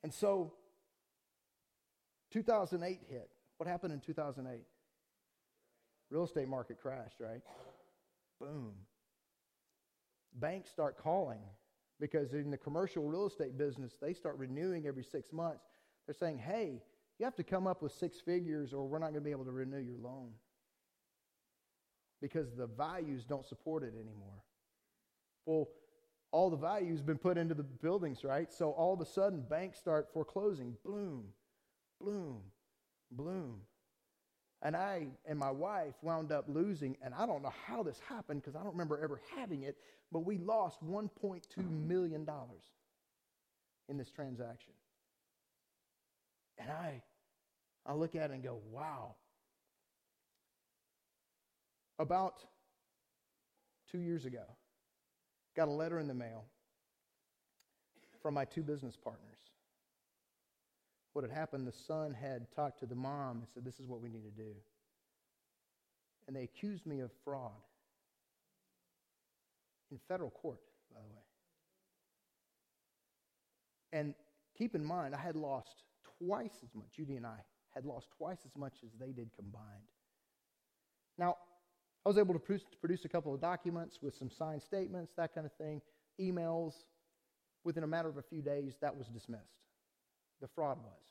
And 0.03 0.13
so 0.13 0.53
2008 2.31 2.99
hit. 3.09 3.29
What 3.57 3.67
happened 3.67 3.93
in 3.93 3.99
2008? 3.99 4.61
Real 6.09 6.23
estate 6.23 6.47
market 6.47 6.77
crashed, 6.81 7.19
right? 7.19 7.41
Boom. 8.39 8.73
Banks 10.33 10.69
start 10.69 10.97
calling 10.97 11.41
because 11.99 12.33
in 12.33 12.51
the 12.51 12.57
commercial 12.57 13.03
real 13.03 13.27
estate 13.27 13.57
business, 13.57 13.93
they 14.01 14.13
start 14.13 14.37
renewing 14.37 14.85
every 14.87 15.03
six 15.03 15.33
months. 15.33 15.65
They're 16.05 16.15
saying, 16.15 16.37
hey, 16.37 16.81
you 17.19 17.25
have 17.25 17.35
to 17.35 17.43
come 17.43 17.65
up 17.65 17.81
with 17.81 17.91
six 17.91 18.19
figures 18.19 18.73
or 18.73 18.87
we're 18.87 18.99
not 18.99 19.11
going 19.11 19.15
to 19.15 19.21
be 19.21 19.31
able 19.31 19.45
to 19.45 19.51
renew 19.51 19.79
your 19.79 19.97
loan 19.97 20.29
because 22.21 22.53
the 22.55 22.67
values 22.67 23.25
don't 23.25 23.45
support 23.45 23.83
it 23.83 23.93
anymore. 23.95 24.43
Well, 25.45 25.67
all 26.31 26.49
the 26.49 26.57
value's 26.57 27.01
been 27.01 27.17
put 27.17 27.37
into 27.37 27.53
the 27.53 27.63
buildings, 27.63 28.23
right? 28.23 28.51
So 28.51 28.71
all 28.71 28.93
of 28.93 29.01
a 29.01 29.05
sudden, 29.05 29.41
banks 29.49 29.79
start 29.79 30.09
foreclosing. 30.13 30.75
Bloom, 30.85 31.25
bloom, 32.01 32.41
bloom. 33.11 33.61
And 34.61 34.75
I 34.75 35.07
and 35.25 35.37
my 35.37 35.51
wife 35.51 35.93
wound 36.01 36.31
up 36.31 36.45
losing, 36.47 36.97
and 37.03 37.13
I 37.13 37.25
don't 37.25 37.43
know 37.43 37.53
how 37.67 37.83
this 37.83 37.99
happened 38.09 38.41
because 38.41 38.55
I 38.55 38.63
don't 38.63 38.71
remember 38.71 38.99
ever 39.03 39.21
having 39.35 39.63
it, 39.63 39.77
but 40.11 40.19
we 40.25 40.37
lost 40.37 40.83
$1.2 40.83 41.87
million 41.87 42.27
in 43.89 43.97
this 43.97 44.09
transaction. 44.09 44.73
And 46.57 46.71
I, 46.71 47.01
I 47.85 47.93
look 47.93 48.15
at 48.15 48.31
it 48.31 48.33
and 48.33 48.43
go, 48.43 48.59
wow. 48.71 49.15
About 51.99 52.43
two 53.91 53.99
years 53.99 54.25
ago, 54.25 54.43
got 55.55 55.67
a 55.67 55.71
letter 55.71 55.99
in 55.99 56.07
the 56.07 56.13
mail 56.13 56.45
from 58.21 58.33
my 58.33 58.45
two 58.45 58.63
business 58.63 58.95
partners. 58.95 59.36
What 61.17 61.27
had 61.27 61.35
happened, 61.35 61.65
the 61.65 61.71
son 61.71 62.13
had 62.13 62.45
talked 62.55 62.79
to 62.81 62.85
the 62.85 62.93
mom 62.93 63.37
and 63.37 63.47
said, 63.51 63.65
This 63.65 63.79
is 63.79 63.87
what 63.87 64.01
we 64.01 64.07
need 64.07 64.23
to 64.23 64.43
do. 64.43 64.51
And 66.27 66.35
they 66.35 66.43
accused 66.43 66.85
me 66.85 66.99
of 66.99 67.09
fraud 67.23 67.49
in 69.89 69.97
federal 70.07 70.29
court, 70.29 70.59
by 70.93 70.99
the 71.01 71.07
way. 71.07 71.23
And 73.93 74.13
keep 74.55 74.75
in 74.75 74.85
mind, 74.85 75.15
I 75.15 75.17
had 75.17 75.35
lost 75.35 75.81
twice 76.19 76.59
as 76.63 76.69
much, 76.75 76.85
Judy 76.95 77.15
and 77.15 77.25
I 77.25 77.39
had 77.73 77.83
lost 77.83 78.09
twice 78.15 78.41
as 78.45 78.55
much 78.55 78.73
as 78.83 78.91
they 78.99 79.11
did 79.11 79.31
combined. 79.35 79.89
Now, 81.17 81.37
I 82.05 82.09
was 82.09 82.19
able 82.19 82.35
to 82.35 82.59
produce 82.79 83.05
a 83.05 83.09
couple 83.09 83.33
of 83.33 83.41
documents 83.41 84.03
with 84.03 84.13
some 84.13 84.29
signed 84.29 84.61
statements, 84.61 85.13
that 85.17 85.33
kind 85.33 85.47
of 85.47 85.53
thing, 85.53 85.81
emails. 86.21 86.73
Within 87.63 87.83
a 87.83 87.87
matter 87.87 88.07
of 88.07 88.17
a 88.17 88.21
few 88.21 88.43
days, 88.43 88.75
that 88.81 88.95
was 88.95 89.07
dismissed. 89.07 89.66
The 90.41 90.47
fraud 90.47 90.77
was. 90.77 91.03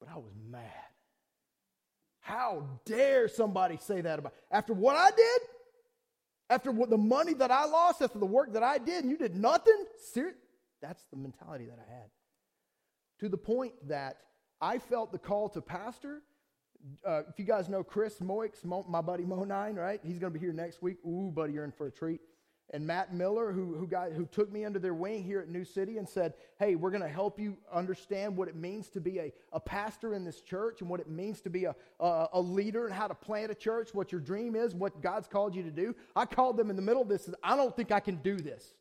But 0.00 0.08
I 0.10 0.16
was 0.16 0.32
mad. 0.48 0.62
How 2.20 2.66
dare 2.84 3.28
somebody 3.28 3.78
say 3.78 4.00
that 4.00 4.18
about 4.18 4.34
after 4.50 4.72
what 4.72 4.96
I 4.96 5.10
did? 5.10 5.40
After 6.48 6.70
what 6.70 6.90
the 6.90 6.98
money 6.98 7.34
that 7.34 7.50
I 7.50 7.64
lost, 7.64 8.02
after 8.02 8.18
the 8.18 8.26
work 8.26 8.52
that 8.52 8.62
I 8.62 8.78
did, 8.78 9.02
and 9.02 9.10
you 9.10 9.18
did 9.18 9.34
nothing? 9.34 9.84
Ser- 10.12 10.36
That's 10.80 11.04
the 11.10 11.16
mentality 11.16 11.66
that 11.66 11.78
I 11.78 11.92
had. 11.92 12.10
To 13.20 13.28
the 13.28 13.36
point 13.36 13.72
that 13.88 14.18
I 14.60 14.78
felt 14.78 15.10
the 15.10 15.18
call 15.18 15.48
to 15.50 15.60
pastor 15.60 16.22
uh, 17.04 17.22
if 17.28 17.38
you 17.38 17.44
guys 17.44 17.68
know 17.68 17.82
Chris 17.82 18.20
Moix, 18.20 18.50
Mo, 18.64 18.84
my 18.88 19.00
buddy 19.00 19.24
Mo 19.24 19.44
Nine, 19.44 19.76
right? 19.76 20.00
He's 20.04 20.18
going 20.18 20.32
to 20.32 20.38
be 20.38 20.44
here 20.44 20.52
next 20.52 20.82
week. 20.82 20.98
Ooh, 21.06 21.32
buddy, 21.34 21.52
you're 21.54 21.64
in 21.64 21.72
for 21.72 21.86
a 21.86 21.90
treat. 21.90 22.20
And 22.70 22.84
Matt 22.84 23.14
Miller, 23.14 23.52
who, 23.52 23.74
who, 23.74 23.86
got, 23.86 24.12
who 24.12 24.26
took 24.26 24.50
me 24.50 24.64
under 24.64 24.80
their 24.80 24.94
wing 24.94 25.22
here 25.22 25.38
at 25.38 25.48
New 25.48 25.64
City 25.64 25.98
and 25.98 26.08
said, 26.08 26.34
Hey, 26.58 26.74
we're 26.74 26.90
going 26.90 27.02
to 27.02 27.08
help 27.08 27.38
you 27.38 27.56
understand 27.72 28.36
what 28.36 28.48
it 28.48 28.56
means 28.56 28.88
to 28.90 29.00
be 29.00 29.18
a, 29.18 29.32
a 29.52 29.60
pastor 29.60 30.14
in 30.14 30.24
this 30.24 30.40
church 30.40 30.80
and 30.80 30.90
what 30.90 30.98
it 30.98 31.08
means 31.08 31.40
to 31.42 31.50
be 31.50 31.66
a, 31.66 31.76
a, 32.00 32.28
a 32.32 32.40
leader 32.40 32.86
and 32.86 32.94
how 32.94 33.06
to 33.06 33.14
plant 33.14 33.52
a 33.52 33.54
church, 33.54 33.94
what 33.94 34.10
your 34.10 34.20
dream 34.20 34.56
is, 34.56 34.74
what 34.74 35.00
God's 35.00 35.28
called 35.28 35.54
you 35.54 35.62
to 35.62 35.70
do. 35.70 35.94
I 36.16 36.24
called 36.24 36.56
them 36.56 36.68
in 36.68 36.76
the 36.76 36.82
middle 36.82 37.02
of 37.02 37.08
this. 37.08 37.30
I 37.42 37.56
don't 37.56 37.74
think 37.76 37.92
I 37.92 38.00
can 38.00 38.16
do 38.16 38.36
this. 38.36 38.74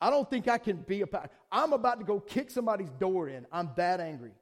I 0.00 0.10
don't 0.10 0.28
think 0.28 0.48
I 0.48 0.58
can 0.58 0.78
be 0.78 1.02
a 1.02 1.06
pastor. 1.06 1.30
I'm 1.52 1.72
about 1.72 2.00
to 2.00 2.04
go 2.04 2.18
kick 2.18 2.50
somebody's 2.50 2.90
door 2.90 3.28
in. 3.28 3.46
I'm 3.52 3.70
that 3.76 4.00
angry. 4.00 4.32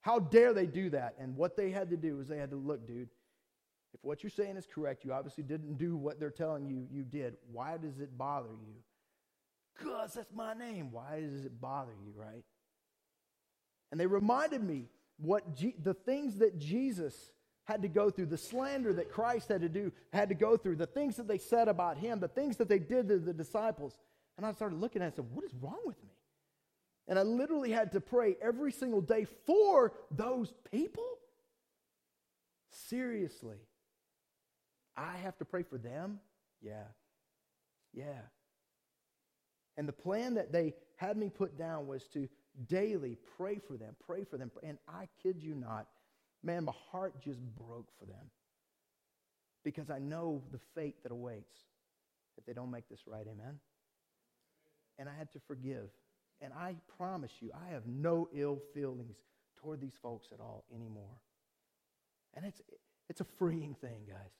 How 0.00 0.18
dare 0.18 0.54
they 0.54 0.64
do 0.64 0.88
that? 0.90 1.16
And 1.18 1.36
what 1.36 1.54
they 1.54 1.70
had 1.70 1.90
to 1.90 1.98
do 1.98 2.18
is 2.20 2.28
they 2.28 2.38
had 2.38 2.48
to 2.50 2.56
look, 2.56 2.86
dude, 2.86 3.10
if 3.94 4.00
what 4.02 4.22
you're 4.22 4.30
saying 4.30 4.56
is 4.56 4.66
correct, 4.72 5.04
you 5.04 5.12
obviously 5.12 5.44
didn't 5.44 5.76
do 5.76 5.96
what 5.96 6.20
they're 6.20 6.30
telling 6.30 6.66
you 6.66 6.86
you 6.90 7.02
did. 7.02 7.36
Why 7.52 7.76
does 7.76 7.98
it 7.98 8.16
bother 8.16 8.48
you? 8.48 8.74
Because 9.76 10.14
that's 10.14 10.32
my 10.32 10.54
name. 10.54 10.92
Why 10.92 11.20
does 11.20 11.44
it 11.44 11.60
bother 11.60 11.92
you, 12.04 12.12
right? 12.14 12.44
And 13.90 13.98
they 13.98 14.06
reminded 14.06 14.62
me 14.62 14.88
what 15.18 15.56
G- 15.56 15.74
the 15.82 15.94
things 15.94 16.36
that 16.38 16.58
Jesus 16.58 17.32
had 17.64 17.82
to 17.82 17.88
go 17.88 18.10
through, 18.10 18.26
the 18.26 18.38
slander 18.38 18.92
that 18.94 19.10
Christ 19.10 19.48
had 19.48 19.60
to 19.62 19.68
do, 19.68 19.92
had 20.12 20.28
to 20.28 20.34
go 20.34 20.56
through, 20.56 20.76
the 20.76 20.86
things 20.86 21.16
that 21.16 21.28
they 21.28 21.38
said 21.38 21.68
about 21.68 21.98
him, 21.98 22.20
the 22.20 22.28
things 22.28 22.56
that 22.58 22.68
they 22.68 22.78
did 22.78 23.08
to 23.08 23.18
the 23.18 23.32
disciples. 23.32 23.96
And 24.36 24.46
I 24.46 24.52
started 24.52 24.78
looking 24.78 25.02
at 25.02 25.06
it 25.06 25.08
and 25.08 25.16
said, 25.16 25.34
What 25.34 25.44
is 25.44 25.54
wrong 25.54 25.80
with 25.84 26.02
me? 26.02 26.10
And 27.08 27.18
I 27.18 27.22
literally 27.22 27.70
had 27.72 27.92
to 27.92 28.00
pray 28.00 28.36
every 28.40 28.72
single 28.72 29.00
day 29.00 29.26
for 29.46 29.92
those 30.10 30.52
people. 30.70 31.18
Seriously. 32.70 33.56
I 34.96 35.16
have 35.18 35.36
to 35.38 35.44
pray 35.44 35.62
for 35.62 35.78
them? 35.78 36.20
Yeah. 36.60 36.84
Yeah. 37.92 38.22
And 39.76 39.88
the 39.88 39.92
plan 39.92 40.34
that 40.34 40.52
they 40.52 40.74
had 40.96 41.16
me 41.16 41.30
put 41.30 41.56
down 41.56 41.86
was 41.86 42.06
to 42.12 42.28
daily 42.68 43.16
pray 43.36 43.58
for 43.66 43.76
them, 43.76 43.96
pray 44.04 44.24
for 44.24 44.36
them. 44.36 44.50
And 44.62 44.78
I 44.88 45.08
kid 45.22 45.36
you 45.40 45.54
not, 45.54 45.86
man, 46.42 46.64
my 46.64 46.72
heart 46.90 47.20
just 47.22 47.40
broke 47.56 47.88
for 47.98 48.04
them 48.06 48.30
because 49.64 49.90
I 49.90 49.98
know 49.98 50.42
the 50.52 50.60
fate 50.74 51.02
that 51.02 51.12
awaits 51.12 51.56
if 52.36 52.44
they 52.44 52.52
don't 52.52 52.70
make 52.70 52.88
this 52.88 53.00
right. 53.06 53.26
Amen? 53.26 53.58
And 54.98 55.08
I 55.08 55.12
had 55.16 55.30
to 55.32 55.40
forgive. 55.46 55.88
And 56.40 56.52
I 56.52 56.74
promise 56.96 57.32
you, 57.40 57.50
I 57.54 57.72
have 57.72 57.86
no 57.86 58.28
ill 58.34 58.60
feelings 58.74 59.16
toward 59.62 59.80
these 59.80 59.96
folks 60.02 60.28
at 60.32 60.40
all 60.40 60.64
anymore. 60.74 61.20
And 62.34 62.46
it's, 62.46 62.60
it's 63.08 63.20
a 63.20 63.26
freeing 63.38 63.74
thing, 63.80 64.00
guys. 64.08 64.30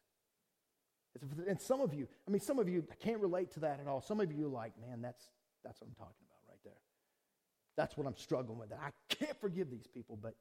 And 1.49 1.61
some 1.61 1.81
of 1.81 1.93
you, 1.93 2.07
I 2.27 2.31
mean, 2.31 2.41
some 2.41 2.59
of 2.59 2.69
you 2.69 2.85
I 2.91 2.95
can't 2.95 3.21
relate 3.21 3.51
to 3.53 3.61
that 3.61 3.81
at 3.81 3.87
all. 3.87 4.01
Some 4.01 4.21
of 4.21 4.33
you 4.33 4.47
are 4.47 4.51
like, 4.51 4.73
man, 4.81 5.03
that's, 5.03 5.25
that's 5.65 5.81
what 5.81 5.89
I'm 5.89 5.95
talking 5.95 6.25
about 6.27 6.39
right 6.49 6.59
there. 6.65 6.81
That's 7.77 7.97
what 7.97 8.07
I'm 8.07 8.17
struggling 8.17 8.59
with. 8.59 8.73
I 8.73 8.91
can't 9.09 9.39
forgive 9.41 9.71
these 9.71 9.87
people, 9.87 10.19
but, 10.21 10.35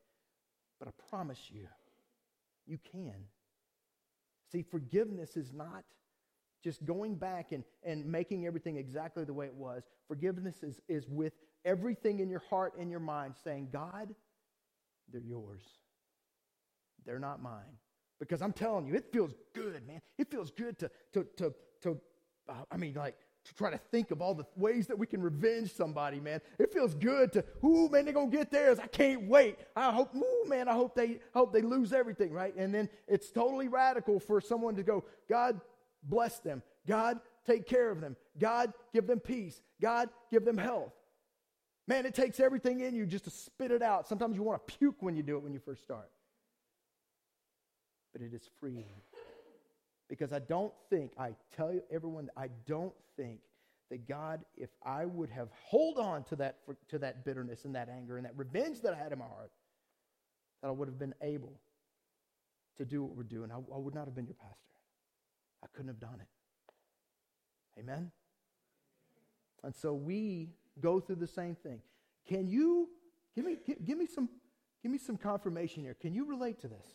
but 0.80 0.88
I 0.88 0.92
promise 1.10 1.40
you, 1.50 1.68
you 2.68 2.78
can. 2.92 3.16
See, 4.52 4.64
forgiveness 4.64 5.38
is 5.38 5.54
not 5.54 5.84
just 6.64 6.86
going 6.86 7.16
back 7.16 7.52
and, 7.52 7.64
and 7.84 8.06
making 8.06 8.46
everything 8.46 8.78
exactly 8.78 9.24
the 9.24 9.34
way 9.34 9.46
it 9.46 9.56
was. 9.56 9.84
Forgiveness 10.08 10.62
is, 10.64 10.80
is 10.88 11.08
with 11.08 11.34
everything 11.66 12.20
in 12.20 12.30
your 12.30 12.44
heart 12.50 12.74
and 12.80 12.92
your 12.92 13.00
mind 13.00 13.36
saying, 13.44 13.70
God, 13.72 14.14
they're 15.12 15.22
yours. 15.22 15.64
They're 17.06 17.20
not 17.20 17.42
mine. 17.42 17.78
Because 18.20 18.42
I'm 18.42 18.54
telling 18.54 18.86
you, 18.86 18.96
it 18.96 19.12
feels 19.12 19.34
good, 19.54 19.88
man. 19.88 20.02
It 20.18 20.30
feels 20.30 20.52
good 20.52 20.78
to, 20.80 20.92
to, 21.14 21.28
to, 21.38 21.54
to 21.82 22.00
uh, 22.50 22.54
I 22.72 22.78
mean, 22.78 22.94
like, 22.94 23.16
to 23.46 23.56
try 23.56 23.72
to 23.72 23.78
think 23.78 24.12
of 24.12 24.22
all 24.22 24.36
the 24.36 24.46
ways 24.56 24.88
that 24.88 24.98
we 24.98 25.08
can 25.08 25.22
revenge 25.22 25.74
somebody, 25.74 26.20
man. 26.20 26.42
It 26.60 26.74
feels 26.74 26.94
good 26.94 27.32
to, 27.34 27.46
ooh, 27.64 27.90
man, 27.90 28.06
they're 28.06 28.14
gonna 28.14 28.30
get 28.30 28.52
theirs. 28.52 28.80
I 28.80 28.88
can't 28.88 29.28
wait. 29.28 29.58
I 29.76 29.92
hope, 29.92 30.14
ooh, 30.16 30.46
man, 30.48 30.68
I 30.68 30.74
hope 30.74 30.96
they 30.96 31.20
hope 31.34 31.54
they 31.54 31.62
lose 31.62 31.94
everything, 31.94 32.32
right? 32.32 32.54
And 32.56 32.74
then 32.74 32.90
it's 33.08 33.32
totally 33.32 33.68
radical 33.68 34.20
for 34.20 34.42
someone 34.42 34.76
to 34.76 34.84
go, 34.84 35.06
God, 35.30 35.62
bless 36.04 36.40
them. 36.40 36.62
God, 36.86 37.20
take 37.46 37.66
care 37.66 37.90
of 37.90 38.02
them. 38.02 38.16
God, 38.38 38.74
give 38.94 39.08
them 39.08 39.20
peace. 39.20 39.62
God, 39.82 40.10
give 40.32 40.46
them 40.46 40.58
health. 40.58 40.94
Man, 41.88 42.06
it 42.06 42.14
takes 42.14 42.40
everything 42.40 42.82
in 42.82 42.94
you 42.94 43.06
just 43.06 43.24
to 43.24 43.32
spit 43.32 43.72
it 43.72 43.82
out. 43.82 44.08
Sometimes 44.08 44.36
you 44.36 44.44
want 44.44 44.68
to 44.68 44.76
puke 44.78 44.98
when 45.00 45.16
you 45.16 45.24
do 45.24 45.38
it 45.38 45.44
when 45.44 45.54
you 45.54 45.60
first 45.60 45.82
start. 45.82 46.10
But 48.14 48.22
it 48.22 48.34
is 48.34 48.50
freeing. 48.60 49.02
Because 50.08 50.34
I 50.34 50.40
don't 50.40 50.74
think, 50.90 51.12
I 51.18 51.36
tell 51.56 51.72
you, 51.72 51.84
everyone, 51.92 52.30
I 52.36 52.48
don't 52.66 52.94
think 53.16 53.40
that 53.90 54.08
God, 54.08 54.42
if 54.58 54.70
I 54.84 55.06
would 55.06 55.30
have 55.30 55.50
hold 55.64 55.98
on 55.98 56.24
to 56.26 56.36
that, 56.38 56.58
to 56.90 57.00
that 57.00 57.26
bitterness 57.26 57.66
and 57.66 57.76
that 57.76 57.90
anger 57.90 58.18
and 58.18 58.26
that 58.26 58.36
revenge 58.36 58.82
that 58.82 58.94
I 58.94 58.98
had 58.98 59.12
in 59.12 59.20
my 59.20 59.26
heart, 59.26 59.52
that 60.62 60.68
I 60.68 60.72
would 60.72 60.88
have 60.88 61.00
been 61.00 61.16
able 61.22 61.54
to 62.78 62.86
do 62.86 63.04
what 63.04 63.16
we're 63.16 63.24
doing. 63.24 63.52
I, 63.52 63.56
I 63.56 63.78
would 63.78 63.94
not 63.94 64.06
have 64.06 64.16
been 64.16 64.26
your 64.26 64.36
pastor. 64.36 64.56
I 65.64 65.68
couldn't 65.74 65.90
have 65.90 66.00
done 66.00 66.20
it. 66.20 67.80
Amen? 67.80 68.12
And 69.64 69.76
so 69.76 69.94
we 69.94 70.50
go 70.80 71.00
through 71.00 71.18
the 71.18 71.28
same 71.28 71.56
thing. 71.56 71.82
Can 72.28 72.48
you 72.48 72.90
give 73.36 73.46
me 73.46 73.58
give, 73.66 73.86
give, 73.86 73.98
me 73.98 74.06
some 74.06 74.30
give 74.82 74.92
me 74.92 74.98
some 74.98 75.18
confirmation 75.18 75.84
here? 75.84 75.96
Can 76.00 76.14
you 76.14 76.26
relate 76.26 76.60
to 76.62 76.68
this? 76.68 76.86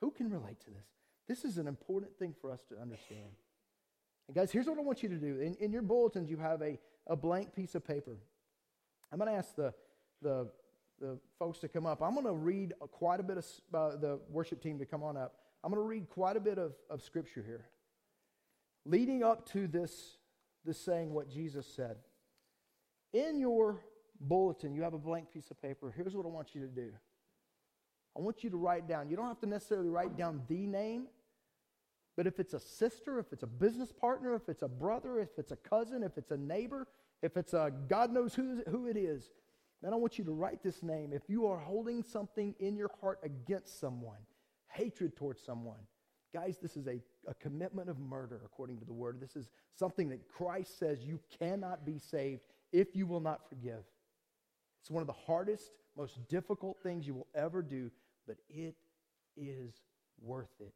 Who 0.00 0.10
can 0.10 0.30
relate 0.30 0.60
to 0.60 0.70
this? 0.70 0.86
This 1.28 1.44
is 1.44 1.58
an 1.58 1.66
important 1.66 2.16
thing 2.18 2.34
for 2.40 2.50
us 2.50 2.64
to 2.70 2.80
understand. 2.80 3.30
And 4.26 4.34
guys, 4.34 4.50
here's 4.50 4.66
what 4.66 4.78
I 4.78 4.82
want 4.82 5.02
you 5.02 5.08
to 5.08 5.16
do. 5.16 5.40
In, 5.40 5.54
in 5.56 5.72
your 5.72 5.82
bulletins, 5.82 6.30
you 6.30 6.36
have 6.38 6.62
a, 6.62 6.78
a 7.06 7.16
blank 7.16 7.54
piece 7.54 7.74
of 7.74 7.86
paper. 7.86 8.18
I'm 9.12 9.18
going 9.18 9.30
to 9.30 9.36
ask 9.36 9.54
the, 9.56 9.74
the, 10.22 10.48
the 11.00 11.18
folks 11.38 11.58
to 11.60 11.68
come 11.68 11.86
up. 11.86 12.02
I'm 12.02 12.14
going 12.14 12.26
to 12.26 12.32
read 12.32 12.74
a, 12.82 12.86
quite 12.86 13.20
a 13.20 13.22
bit 13.22 13.38
of 13.38 13.46
uh, 13.74 13.96
the 13.96 14.20
worship 14.30 14.62
team 14.62 14.78
to 14.78 14.86
come 14.86 15.02
on 15.02 15.16
up. 15.16 15.34
I'm 15.64 15.72
going 15.72 15.82
to 15.82 15.88
read 15.88 16.08
quite 16.08 16.36
a 16.36 16.40
bit 16.40 16.58
of, 16.58 16.72
of 16.88 17.02
scripture 17.02 17.42
here. 17.46 17.66
Leading 18.84 19.22
up 19.22 19.46
to 19.52 19.66
this, 19.66 20.16
this 20.64 20.78
saying 20.78 21.12
what 21.12 21.28
Jesus 21.28 21.66
said. 21.66 21.96
In 23.12 23.38
your 23.38 23.80
bulletin, 24.20 24.74
you 24.74 24.82
have 24.82 24.94
a 24.94 24.98
blank 24.98 25.32
piece 25.32 25.50
of 25.50 25.60
paper. 25.60 25.92
Here's 25.94 26.14
what 26.14 26.26
I 26.26 26.28
want 26.28 26.54
you 26.54 26.60
to 26.60 26.68
do. 26.68 26.90
I 28.18 28.20
want 28.20 28.42
you 28.42 28.50
to 28.50 28.56
write 28.56 28.88
down. 28.88 29.08
You 29.08 29.16
don't 29.16 29.28
have 29.28 29.40
to 29.40 29.46
necessarily 29.46 29.88
write 29.88 30.16
down 30.16 30.42
the 30.48 30.66
name, 30.66 31.06
but 32.16 32.26
if 32.26 32.40
it's 32.40 32.52
a 32.52 32.58
sister, 32.58 33.20
if 33.20 33.32
it's 33.32 33.44
a 33.44 33.46
business 33.46 33.92
partner, 33.92 34.34
if 34.34 34.48
it's 34.48 34.62
a 34.62 34.68
brother, 34.68 35.20
if 35.20 35.38
it's 35.38 35.52
a 35.52 35.56
cousin, 35.56 36.02
if 36.02 36.18
it's 36.18 36.32
a 36.32 36.36
neighbor, 36.36 36.88
if 37.22 37.36
it's 37.36 37.54
a 37.54 37.72
God 37.88 38.12
knows 38.12 38.34
who, 38.34 38.86
it 38.88 38.96
is, 38.96 39.30
then 39.82 39.92
I 39.92 39.96
want 39.96 40.18
you 40.18 40.24
to 40.24 40.32
write 40.32 40.64
this 40.64 40.82
name. 40.82 41.12
If 41.12 41.22
you 41.28 41.46
are 41.46 41.58
holding 41.58 42.02
something 42.02 42.56
in 42.58 42.76
your 42.76 42.90
heart 43.00 43.20
against 43.22 43.78
someone, 43.78 44.18
hatred 44.66 45.16
towards 45.16 45.40
someone. 45.40 45.78
Guys, 46.34 46.58
this 46.60 46.76
is 46.76 46.88
a, 46.88 47.00
a 47.28 47.34
commitment 47.34 47.88
of 47.88 48.00
murder 48.00 48.40
according 48.44 48.78
to 48.78 48.84
the 48.84 48.92
word. 48.92 49.20
This 49.20 49.36
is 49.36 49.48
something 49.76 50.08
that 50.08 50.28
Christ 50.28 50.78
says 50.78 51.04
you 51.04 51.20
cannot 51.38 51.86
be 51.86 51.98
saved 51.98 52.40
if 52.72 52.96
you 52.96 53.06
will 53.06 53.20
not 53.20 53.48
forgive. 53.48 53.84
It's 54.80 54.90
one 54.90 55.02
of 55.02 55.06
the 55.06 55.12
hardest, 55.12 55.70
most 55.96 56.28
difficult 56.28 56.82
things 56.82 57.06
you 57.06 57.14
will 57.14 57.28
ever 57.34 57.62
do, 57.62 57.90
but 58.28 58.36
it 58.48 58.76
is 59.36 59.74
worth 60.22 60.54
it. 60.60 60.74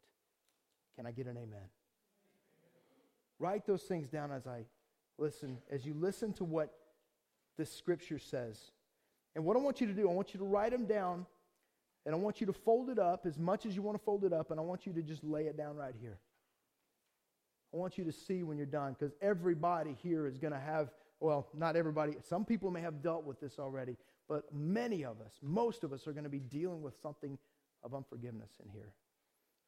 Can 0.97 1.07
I 1.07 1.13
get 1.13 1.27
an 1.27 1.37
amen? 1.37 1.69
Write 3.39 3.67
those 3.67 3.83
things 3.83 4.09
down 4.09 4.33
as 4.33 4.47
I 4.49 4.65
listen, 5.19 5.59
as 5.71 5.87
you 5.87 5.95
listen 5.95 6.33
to 6.35 6.45
what 6.45 6.73
the 7.57 7.65
scripture 7.65 8.19
says. 8.19 8.59
And 9.37 9.45
what 9.45 9.57
I 9.57 9.61
want 9.61 9.81
you 9.81 9.87
to 9.87 9.93
do, 9.93 10.09
I 10.09 10.13
want 10.13 10.35
you 10.35 10.39
to 10.39 10.45
write 10.45 10.73
them 10.73 10.87
down 10.87 11.27
and 12.05 12.15
I 12.15 12.19
want 12.19 12.41
you 12.41 12.47
to 12.49 12.53
fold 12.53 12.91
it 12.91 12.99
up 12.99 13.27
as 13.27 13.39
much 13.39 13.65
as 13.65 13.77
you 13.77 13.83
want 13.83 13.97
to 13.97 14.05
fold 14.05 14.25
it 14.25 14.33
up, 14.33 14.51
and 14.51 14.59
I 14.59 14.63
want 14.63 14.87
you 14.87 14.93
to 14.95 15.03
just 15.03 15.23
lay 15.23 15.47
it 15.47 15.57
down 15.57 15.77
right 15.77 15.95
here. 16.01 16.19
I 17.73 17.77
want 17.77 17.97
you 17.97 18.05
to 18.05 18.13
see 18.13 18.43
when 18.43 18.57
you're 18.57 18.67
done, 18.67 18.97
because 18.99 19.15
everybody 19.23 19.97
here 20.03 20.27
is 20.27 20.37
going 20.37 20.53
to 20.53 20.59
have, 20.59 20.91
well, 21.21 21.47
not 21.55 21.77
everybody, 21.77 22.17
some 22.29 22.45
people 22.45 22.73
may 22.73 22.81
have 22.81 23.03
dealt 23.03 23.25
with 23.25 23.41
this 23.41 23.59
already, 23.59 23.97
but 24.29 24.45
many 24.53 25.05
of 25.05 25.21
us, 25.21 25.33
most 25.43 25.85
of 25.85 25.93
us, 25.93 26.07
are 26.07 26.13
going 26.13 26.25
to 26.25 26.31
be 26.31 26.41
dealing 26.41 26.83
with 26.83 26.95
something 27.03 27.39
of 27.83 27.95
unforgiveness 27.95 28.51
in 28.63 28.71
here. 28.71 28.93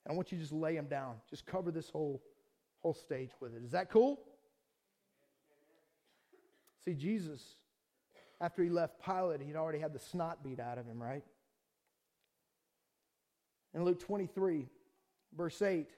And 0.04 0.12
I 0.12 0.14
want 0.14 0.32
you 0.32 0.38
to 0.38 0.42
just 0.42 0.52
lay 0.52 0.74
them 0.74 0.86
down. 0.86 1.16
Just 1.28 1.46
cover 1.46 1.70
this 1.70 1.88
whole, 1.90 2.22
whole 2.80 2.94
stage 2.94 3.30
with 3.40 3.54
it. 3.54 3.62
Is 3.64 3.72
that 3.72 3.90
cool? 3.90 4.20
See, 6.84 6.94
Jesus, 6.94 7.40
after 8.40 8.62
he 8.62 8.68
left 8.68 9.02
Pilate, 9.04 9.40
he'd 9.40 9.56
already 9.56 9.78
had 9.78 9.92
the 9.92 9.98
snot 9.98 10.44
beat 10.44 10.60
out 10.60 10.78
of 10.78 10.86
him, 10.86 11.02
right? 11.02 11.24
In 13.74 13.84
Luke 13.84 13.98
23, 14.00 14.66
verse 15.36 15.60
8, 15.60 15.88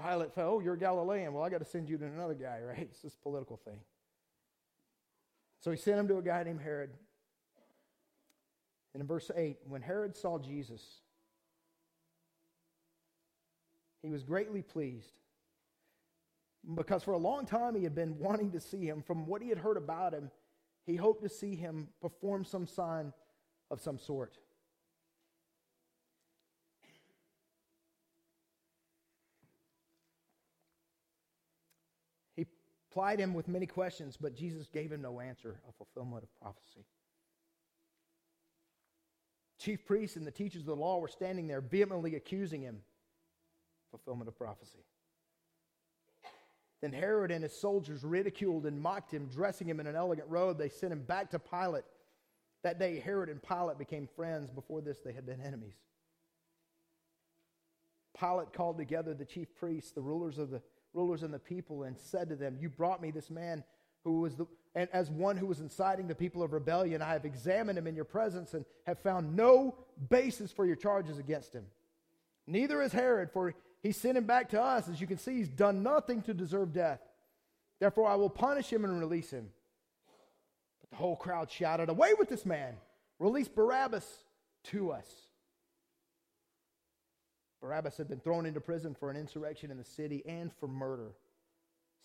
Pilate 0.00 0.34
fell, 0.34 0.54
Oh, 0.54 0.60
you're 0.60 0.74
a 0.74 0.78
Galilean. 0.78 1.32
Well, 1.32 1.44
I 1.44 1.50
got 1.50 1.58
to 1.58 1.66
send 1.66 1.88
you 1.88 1.98
to 1.98 2.04
another 2.04 2.34
guy, 2.34 2.60
right? 2.66 2.78
It's 2.90 3.02
this 3.02 3.16
political 3.16 3.58
thing. 3.58 3.78
So 5.60 5.70
he 5.70 5.76
sent 5.76 5.98
him 5.98 6.08
to 6.08 6.16
a 6.16 6.22
guy 6.22 6.42
named 6.42 6.62
Herod. 6.62 6.90
And 8.94 9.00
in 9.00 9.06
verse 9.06 9.30
8, 9.34 9.58
when 9.66 9.82
Herod 9.82 10.16
saw 10.16 10.38
Jesus, 10.38 10.82
he 14.02 14.10
was 14.10 14.22
greatly 14.24 14.62
pleased 14.62 15.12
because 16.74 17.02
for 17.02 17.12
a 17.12 17.18
long 17.18 17.46
time 17.46 17.74
he 17.74 17.84
had 17.84 17.94
been 17.94 18.18
wanting 18.18 18.50
to 18.52 18.60
see 18.60 18.84
him. 18.84 19.02
From 19.02 19.26
what 19.26 19.42
he 19.42 19.48
had 19.48 19.58
heard 19.58 19.76
about 19.76 20.12
him, 20.12 20.30
he 20.86 20.96
hoped 20.96 21.22
to 21.22 21.28
see 21.28 21.54
him 21.54 21.88
perform 22.00 22.44
some 22.44 22.66
sign 22.66 23.12
of 23.70 23.80
some 23.80 23.98
sort. 23.98 24.38
He 32.36 32.46
plied 32.92 33.20
him 33.20 33.34
with 33.34 33.48
many 33.48 33.66
questions, 33.66 34.16
but 34.20 34.34
Jesus 34.34 34.68
gave 34.68 34.90
him 34.90 35.02
no 35.02 35.20
answer, 35.20 35.60
a 35.68 35.72
fulfillment 35.72 36.24
of 36.24 36.40
prophecy. 36.40 36.84
Chief 39.60 39.84
priests 39.84 40.16
and 40.16 40.26
the 40.26 40.30
teachers 40.30 40.62
of 40.62 40.66
the 40.66 40.76
law 40.76 40.98
were 40.98 41.08
standing 41.08 41.46
there 41.46 41.60
vehemently 41.60 42.16
accusing 42.16 42.62
him, 42.62 42.78
fulfillment 43.90 44.26
of 44.26 44.36
prophecy. 44.36 44.84
Then 46.80 46.92
Herod 46.94 47.30
and 47.30 47.42
his 47.42 47.52
soldiers 47.52 48.02
ridiculed 48.02 48.64
and 48.64 48.80
mocked 48.80 49.12
him, 49.12 49.26
dressing 49.26 49.68
him 49.68 49.78
in 49.78 49.86
an 49.86 49.96
elegant 49.96 50.28
robe. 50.30 50.56
They 50.56 50.70
sent 50.70 50.94
him 50.94 51.02
back 51.02 51.30
to 51.32 51.38
Pilate. 51.38 51.84
That 52.62 52.78
day, 52.78 52.98
Herod 53.00 53.28
and 53.28 53.42
Pilate 53.42 53.78
became 53.78 54.08
friends. 54.16 54.50
Before 54.50 54.80
this, 54.80 55.00
they 55.00 55.12
had 55.12 55.26
been 55.26 55.42
enemies. 55.42 55.76
Pilate 58.18 58.54
called 58.54 58.78
together 58.78 59.12
the 59.12 59.26
chief 59.26 59.54
priests, 59.54 59.92
the 59.92 60.00
rulers 60.00 60.38
of 60.38 60.50
the 60.50 60.62
rulers 60.94 61.22
and 61.22 61.32
the 61.32 61.38
people 61.38 61.82
and 61.82 61.98
said 61.98 62.30
to 62.30 62.36
them, 62.36 62.56
You 62.58 62.70
brought 62.70 63.02
me 63.02 63.10
this 63.10 63.30
man 63.30 63.62
who 64.04 64.20
was 64.20 64.36
the, 64.36 64.46
and 64.74 64.88
as 64.92 65.10
one 65.10 65.36
who 65.36 65.46
was 65.46 65.60
inciting 65.60 66.06
the 66.06 66.14
people 66.14 66.42
of 66.42 66.52
rebellion. 66.52 67.02
I 67.02 67.12
have 67.12 67.24
examined 67.24 67.78
him 67.78 67.86
in 67.86 67.96
your 67.96 68.04
presence 68.04 68.54
and 68.54 68.64
have 68.86 68.98
found 69.00 69.36
no 69.36 69.74
basis 70.08 70.52
for 70.52 70.64
your 70.64 70.76
charges 70.76 71.18
against 71.18 71.52
him. 71.52 71.66
Neither 72.46 72.80
is 72.82 72.92
Herod, 72.92 73.30
for 73.32 73.54
he 73.82 73.92
sent 73.92 74.16
him 74.16 74.24
back 74.24 74.50
to 74.50 74.62
us. 74.62 74.88
As 74.88 75.00
you 75.00 75.06
can 75.06 75.18
see, 75.18 75.36
he's 75.36 75.48
done 75.48 75.82
nothing 75.82 76.22
to 76.22 76.34
deserve 76.34 76.72
death. 76.72 77.00
Therefore, 77.80 78.08
I 78.08 78.14
will 78.14 78.30
punish 78.30 78.72
him 78.72 78.84
and 78.84 78.98
release 78.98 79.30
him. 79.30 79.48
But 80.80 80.90
the 80.90 80.96
whole 80.96 81.16
crowd 81.16 81.50
shouted, 81.50 81.88
Away 81.88 82.14
with 82.18 82.28
this 82.28 82.44
man! 82.44 82.74
Release 83.18 83.48
Barabbas 83.48 84.06
to 84.64 84.92
us. 84.92 85.06
Barabbas 87.60 87.96
had 87.98 88.08
been 88.08 88.20
thrown 88.20 88.46
into 88.46 88.60
prison 88.60 88.96
for 88.98 89.10
an 89.10 89.16
insurrection 89.16 89.70
in 89.70 89.76
the 89.76 89.84
city 89.84 90.22
and 90.26 90.50
for 90.58 90.66
murder. 90.66 91.12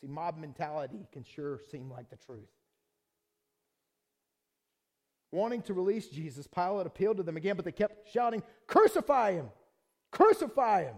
See, 0.02 0.08
mob 0.08 0.38
mentality 0.38 1.08
can 1.12 1.24
sure 1.24 1.60
seem 1.72 1.90
like 1.90 2.10
the 2.10 2.18
truth. 2.18 2.50
Wanting 5.32 5.62
to 5.64 5.74
release 5.74 6.08
Jesus, 6.08 6.48
Pilate 6.48 6.88
appealed 6.88 7.18
to 7.18 7.24
them 7.24 7.38
again, 7.38 7.56
but 7.56 7.66
they 7.66 7.72
kept 7.72 8.12
shouting, 8.12 8.44
Crucify 8.68 9.34
him! 9.34 9.50
Crucify 10.12 10.84
him! 10.84 10.96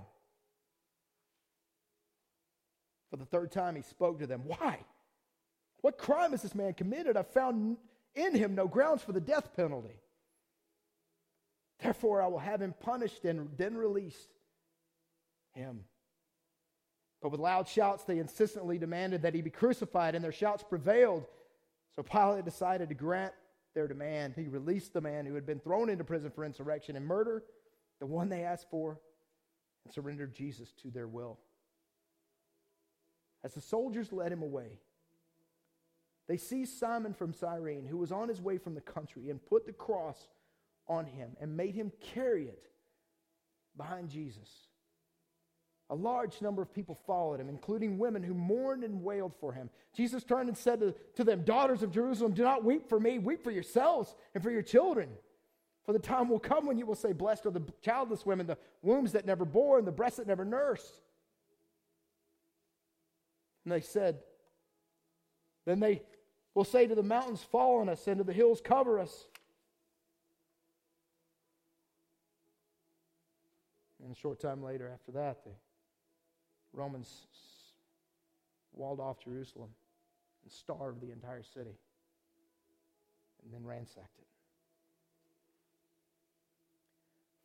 For 3.09 3.17
the 3.17 3.25
third 3.25 3.51
time, 3.51 3.75
he 3.75 3.81
spoke 3.81 4.19
to 4.19 4.27
them. 4.27 4.41
Why? 4.45 4.79
What 5.81 5.97
crime 5.97 6.31
has 6.31 6.41
this 6.41 6.55
man 6.55 6.73
committed? 6.73 7.15
I 7.15 7.23
found 7.23 7.77
in 8.15 8.35
him 8.35 8.55
no 8.55 8.67
grounds 8.67 9.01
for 9.01 9.13
the 9.13 9.21
death 9.21 9.55
penalty. 9.55 10.01
Therefore, 11.79 12.21
I 12.21 12.27
will 12.27 12.39
have 12.39 12.61
him 12.61 12.73
punished 12.79 13.23
and 13.25 13.49
then 13.57 13.75
release 13.75 14.27
him. 15.53 15.85
But 17.21 17.31
with 17.31 17.39
loud 17.39 17.67
shouts, 17.67 18.03
they 18.03 18.19
insistently 18.19 18.77
demanded 18.77 19.23
that 19.23 19.33
he 19.33 19.41
be 19.41 19.49
crucified, 19.49 20.15
and 20.15 20.23
their 20.23 20.31
shouts 20.31 20.63
prevailed. 20.63 21.25
So 21.95 22.03
Pilate 22.03 22.45
decided 22.45 22.89
to 22.89 22.95
grant 22.95 23.33
their 23.73 23.87
demand. 23.87 24.33
He 24.35 24.47
released 24.47 24.93
the 24.93 25.01
man 25.01 25.25
who 25.25 25.35
had 25.35 25.45
been 25.45 25.59
thrown 25.59 25.89
into 25.89 26.03
prison 26.03 26.31
for 26.31 26.45
insurrection 26.45 26.95
and 26.95 27.05
murder, 27.05 27.43
the 27.99 28.05
one 28.05 28.29
they 28.29 28.43
asked 28.43 28.69
for, 28.69 28.99
and 29.83 29.93
surrendered 29.93 30.33
Jesus 30.33 30.73
to 30.83 30.91
their 30.91 31.07
will. 31.07 31.39
As 33.43 33.53
the 33.53 33.61
soldiers 33.61 34.11
led 34.11 34.31
him 34.31 34.43
away, 34.43 34.79
they 36.27 36.37
seized 36.37 36.77
Simon 36.77 37.13
from 37.13 37.33
Cyrene, 37.33 37.85
who 37.85 37.97
was 37.97 38.11
on 38.11 38.29
his 38.29 38.41
way 38.41 38.57
from 38.57 38.75
the 38.75 38.81
country, 38.81 39.29
and 39.29 39.43
put 39.43 39.65
the 39.65 39.73
cross 39.73 40.27
on 40.87 41.05
him 41.05 41.35
and 41.39 41.55
made 41.55 41.73
him 41.73 41.91
carry 42.13 42.45
it 42.45 42.67
behind 43.75 44.09
Jesus. 44.09 44.49
A 45.89 45.95
large 45.95 46.41
number 46.41 46.61
of 46.61 46.73
people 46.73 46.99
followed 47.07 47.39
him, 47.39 47.47
including 47.47 47.97
women 47.97 48.21
who 48.21 48.33
mourned 48.33 48.83
and 48.83 49.01
wailed 49.01 49.33
for 49.39 49.53
him. 49.53 49.69
Jesus 49.95 50.23
turned 50.23 50.49
and 50.49 50.57
said 50.57 50.81
to, 50.81 50.93
to 51.15 51.23
them, 51.23 51.43
Daughters 51.43 51.81
of 51.81 51.91
Jerusalem, 51.91 52.33
do 52.33 52.43
not 52.43 52.65
weep 52.65 52.89
for 52.89 52.99
me, 52.99 53.19
weep 53.19 53.41
for 53.41 53.51
yourselves 53.51 54.13
and 54.33 54.43
for 54.43 54.51
your 54.51 54.61
children. 54.61 55.09
For 55.85 55.93
the 55.93 55.99
time 55.99 56.27
will 56.27 56.39
come 56.39 56.65
when 56.65 56.77
you 56.77 56.85
will 56.85 56.95
say, 56.95 57.13
Blessed 57.13 57.45
are 57.45 57.51
the 57.51 57.63
childless 57.81 58.25
women, 58.25 58.47
the 58.47 58.57
wombs 58.81 59.13
that 59.13 59.25
never 59.25 59.45
bore, 59.45 59.77
and 59.77 59.87
the 59.87 59.91
breasts 59.93 60.17
that 60.17 60.27
never 60.27 60.43
nursed. 60.43 60.99
And 63.63 63.71
they 63.71 63.79
said, 63.79 64.19
Then 65.65 65.79
they 65.79 66.01
will 66.53 66.65
say 66.65 66.85
to 66.87 66.95
the 66.95 67.03
mountains, 67.03 67.41
Fall 67.43 67.79
on 67.79 67.87
us, 67.87 68.05
and 68.07 68.17
to 68.17 68.25
the 68.25 68.33
hills, 68.33 68.59
Cover 68.61 68.99
us. 68.99 69.27
And 74.03 74.13
a 74.13 74.19
short 74.19 74.41
time 74.41 74.61
later, 74.61 74.91
after 74.93 75.13
that, 75.13 75.45
the 75.45 75.51
Romans 76.77 77.27
walled 78.73 78.99
off 78.99 79.23
Jerusalem 79.23 79.69
and 80.43 80.51
starved 80.51 81.01
the 81.01 81.11
entire 81.11 81.43
city 81.43 81.77
and 83.43 83.53
then 83.53 83.65
ransacked 83.65 84.17
it. 84.19 84.27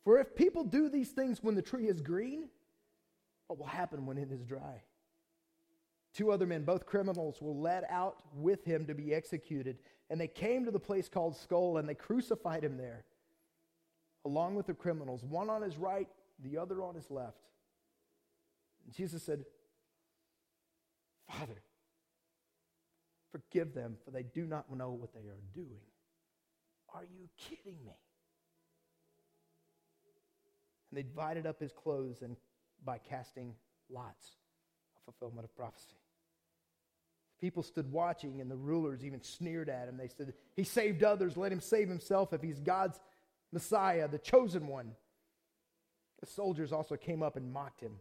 For 0.03 0.19
if 0.19 0.35
people 0.35 0.63
do 0.63 0.89
these 0.89 1.09
things 1.09 1.41
when 1.41 1.55
the 1.55 1.61
tree 1.61 1.87
is 1.87 2.01
green, 2.01 2.49
what 3.47 3.57
will 3.57 3.65
happen 3.65 4.05
when 4.05 4.17
it 4.17 4.31
is 4.31 4.43
dry? 4.43 4.83
Two 6.13 6.31
other 6.31 6.45
men, 6.45 6.63
both 6.63 6.85
criminals, 6.85 7.41
were 7.41 7.53
led 7.53 7.85
out 7.89 8.17
with 8.35 8.63
him 8.63 8.85
to 8.85 8.93
be 8.93 9.13
executed. 9.13 9.77
And 10.09 10.19
they 10.21 10.27
came 10.27 10.65
to 10.65 10.71
the 10.71 10.79
place 10.79 11.09
called 11.09 11.35
Skull, 11.35 11.77
and 11.77 11.89
they 11.89 11.95
crucified 11.95 12.63
him 12.63 12.77
there, 12.77 13.05
along 14.25 14.55
with 14.55 14.67
the 14.67 14.73
criminals, 14.73 15.23
one 15.23 15.49
on 15.49 15.61
his 15.61 15.77
right, 15.77 16.07
the 16.43 16.57
other 16.57 16.83
on 16.83 16.93
his 16.93 17.09
left. 17.09 17.37
And 18.85 18.93
Jesus 18.93 19.23
said, 19.23 19.45
Father, 21.29 21.61
forgive 23.31 23.73
them, 23.73 23.97
for 24.03 24.11
they 24.11 24.23
do 24.23 24.45
not 24.45 24.71
know 24.71 24.91
what 24.91 25.13
they 25.13 25.27
are 25.27 25.41
doing. 25.53 25.81
Are 26.93 27.03
you 27.03 27.27
kidding 27.37 27.83
me? 27.85 27.97
And 30.91 30.97
they 30.97 31.03
divided 31.03 31.47
up 31.47 31.59
his 31.59 31.71
clothes 31.71 32.21
and 32.21 32.35
by 32.85 32.99
casting 32.99 33.55
lots, 33.89 34.27
a 34.97 35.01
fulfillment 35.05 35.45
of 35.45 35.55
prophecy. 35.55 35.97
People 37.41 37.63
stood 37.63 37.91
watching, 37.91 38.39
and 38.39 38.49
the 38.49 38.55
rulers 38.55 39.03
even 39.03 39.21
sneered 39.21 39.69
at 39.69 39.89
him. 39.89 39.97
They 39.97 40.07
said, 40.07 40.33
He 40.55 40.63
saved 40.63 41.03
others, 41.03 41.35
let 41.35 41.51
him 41.51 41.59
save 41.59 41.89
himself 41.89 42.31
if 42.31 42.41
he's 42.41 42.59
God's 42.59 42.99
Messiah, 43.51 44.07
the 44.07 44.19
chosen 44.19 44.67
one. 44.67 44.91
The 46.19 46.25
soldiers 46.25 46.71
also 46.71 46.95
came 46.95 47.21
up 47.21 47.35
and 47.35 47.51
mocked 47.51 47.81
him. 47.81 47.93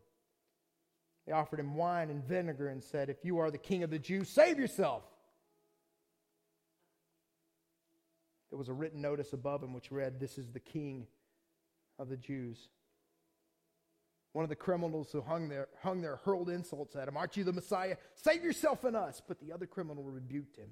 They 1.27 1.33
offered 1.33 1.61
him 1.61 1.77
wine 1.77 2.11
and 2.11 2.25
vinegar 2.25 2.69
and 2.69 2.83
said, 2.83 3.09
If 3.09 3.25
you 3.25 3.39
are 3.39 3.51
the 3.51 3.59
king 3.59 3.83
of 3.83 3.91
the 3.91 3.99
Jews, 3.99 4.29
save 4.29 4.59
yourself. 4.59 5.05
There 8.51 8.59
was 8.59 8.69
a 8.69 8.73
written 8.73 9.01
notice 9.01 9.33
above 9.33 9.63
him 9.63 9.73
which 9.73 9.91
read, 9.91 10.19
This 10.19 10.37
is 10.37 10.51
the 10.51 10.61
king 10.61 11.07
of 11.99 12.09
the 12.09 12.17
Jews. 12.17 12.69
One 14.33 14.43
of 14.43 14.49
the 14.49 14.57
criminals 14.57 15.13
who 15.13 15.21
hung 15.21 15.49
there, 15.49 15.69
hung 15.83 16.01
there 16.01 16.17
hurled 16.17 16.49
insults 16.49 16.97
at 16.97 17.07
him. 17.07 17.17
Aren't 17.17 17.37
you 17.37 17.45
the 17.45 17.53
Messiah? 17.53 17.97
Save 18.15 18.43
yourself 18.43 18.85
and 18.85 18.97
us. 18.97 19.23
But 19.27 19.39
the 19.41 19.53
other 19.53 19.67
criminal 19.67 20.03
rebuked 20.05 20.57
him. 20.57 20.71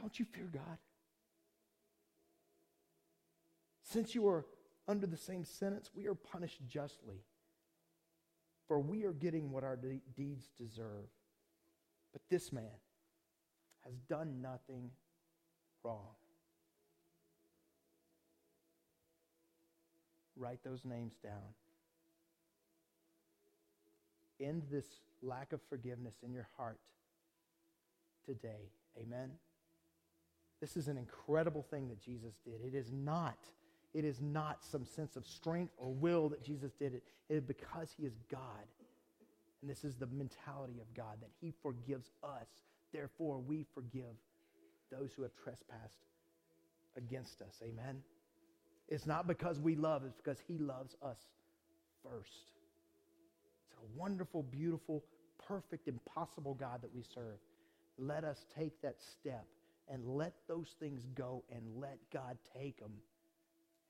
Don't 0.00 0.18
you 0.18 0.24
fear 0.24 0.50
God? 0.52 0.78
Since 3.84 4.14
you 4.14 4.26
are 4.28 4.46
under 4.86 5.06
the 5.06 5.16
same 5.16 5.44
sentence, 5.44 5.90
we 5.94 6.06
are 6.06 6.14
punished 6.14 6.60
justly. 6.66 7.24
For 8.70 8.78
we 8.78 9.02
are 9.02 9.12
getting 9.12 9.50
what 9.50 9.64
our 9.64 9.74
de- 9.74 10.00
deeds 10.16 10.48
deserve. 10.56 11.08
But 12.12 12.22
this 12.30 12.52
man 12.52 12.70
has 13.84 13.94
done 14.08 14.40
nothing 14.40 14.92
wrong. 15.82 16.14
Write 20.36 20.60
those 20.62 20.84
names 20.84 21.14
down. 21.20 21.42
End 24.38 24.62
this 24.70 24.86
lack 25.20 25.52
of 25.52 25.60
forgiveness 25.68 26.14
in 26.24 26.32
your 26.32 26.46
heart 26.56 26.78
today. 28.24 28.70
Amen. 28.96 29.32
This 30.60 30.76
is 30.76 30.86
an 30.86 30.96
incredible 30.96 31.66
thing 31.72 31.88
that 31.88 32.00
Jesus 32.00 32.34
did. 32.44 32.60
It 32.64 32.76
is 32.76 32.92
not 32.92 33.36
it 33.92 34.04
is 34.04 34.20
not 34.20 34.64
some 34.64 34.84
sense 34.84 35.16
of 35.16 35.26
strength 35.26 35.72
or 35.76 35.92
will 35.92 36.28
that 36.28 36.44
Jesus 36.44 36.72
did 36.72 36.94
it. 36.94 37.02
It 37.28 37.34
is 37.34 37.44
because 37.44 37.92
he 37.96 38.04
is 38.04 38.14
God. 38.30 38.66
And 39.60 39.70
this 39.70 39.84
is 39.84 39.96
the 39.96 40.06
mentality 40.06 40.80
of 40.80 40.92
God 40.94 41.16
that 41.20 41.30
he 41.40 41.52
forgives 41.62 42.10
us. 42.22 42.46
Therefore, 42.92 43.38
we 43.38 43.66
forgive 43.74 44.16
those 44.90 45.12
who 45.12 45.22
have 45.22 45.32
trespassed 45.42 46.06
against 46.96 47.42
us. 47.42 47.60
Amen. 47.62 48.02
It's 48.88 49.06
not 49.06 49.26
because 49.26 49.60
we 49.60 49.76
love, 49.76 50.02
it's 50.04 50.16
because 50.16 50.38
he 50.46 50.58
loves 50.58 50.96
us 51.02 51.18
first. 52.02 52.50
It's 53.68 53.76
a 53.76 53.98
wonderful, 53.98 54.42
beautiful, 54.42 55.04
perfect, 55.46 55.88
impossible 55.88 56.54
God 56.54 56.82
that 56.82 56.94
we 56.94 57.02
serve. 57.02 57.38
Let 57.98 58.24
us 58.24 58.46
take 58.56 58.80
that 58.82 58.96
step 59.00 59.46
and 59.88 60.06
let 60.06 60.32
those 60.48 60.74
things 60.80 61.06
go 61.14 61.44
and 61.50 61.62
let 61.76 61.98
God 62.12 62.38
take 62.56 62.80
them 62.80 62.92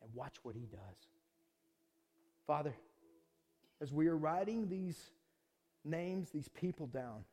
and 0.03 0.11
watch 0.15 0.37
what 0.43 0.55
he 0.55 0.67
does. 0.67 0.97
Father, 2.47 2.75
as 3.81 3.93
we 3.93 4.09
are 4.09 4.17
writing 4.17 4.69
these 4.69 4.99
names, 5.85 6.31
these 6.31 6.49
people 6.49 6.87
down, 6.87 7.25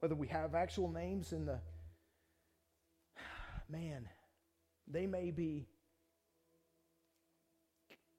whether 0.00 0.14
we 0.14 0.28
have 0.28 0.54
actual 0.54 0.90
names 0.90 1.32
in 1.32 1.46
the, 1.46 1.58
man, 3.68 4.08
they 4.88 5.06
may 5.06 5.30
be, 5.30 5.66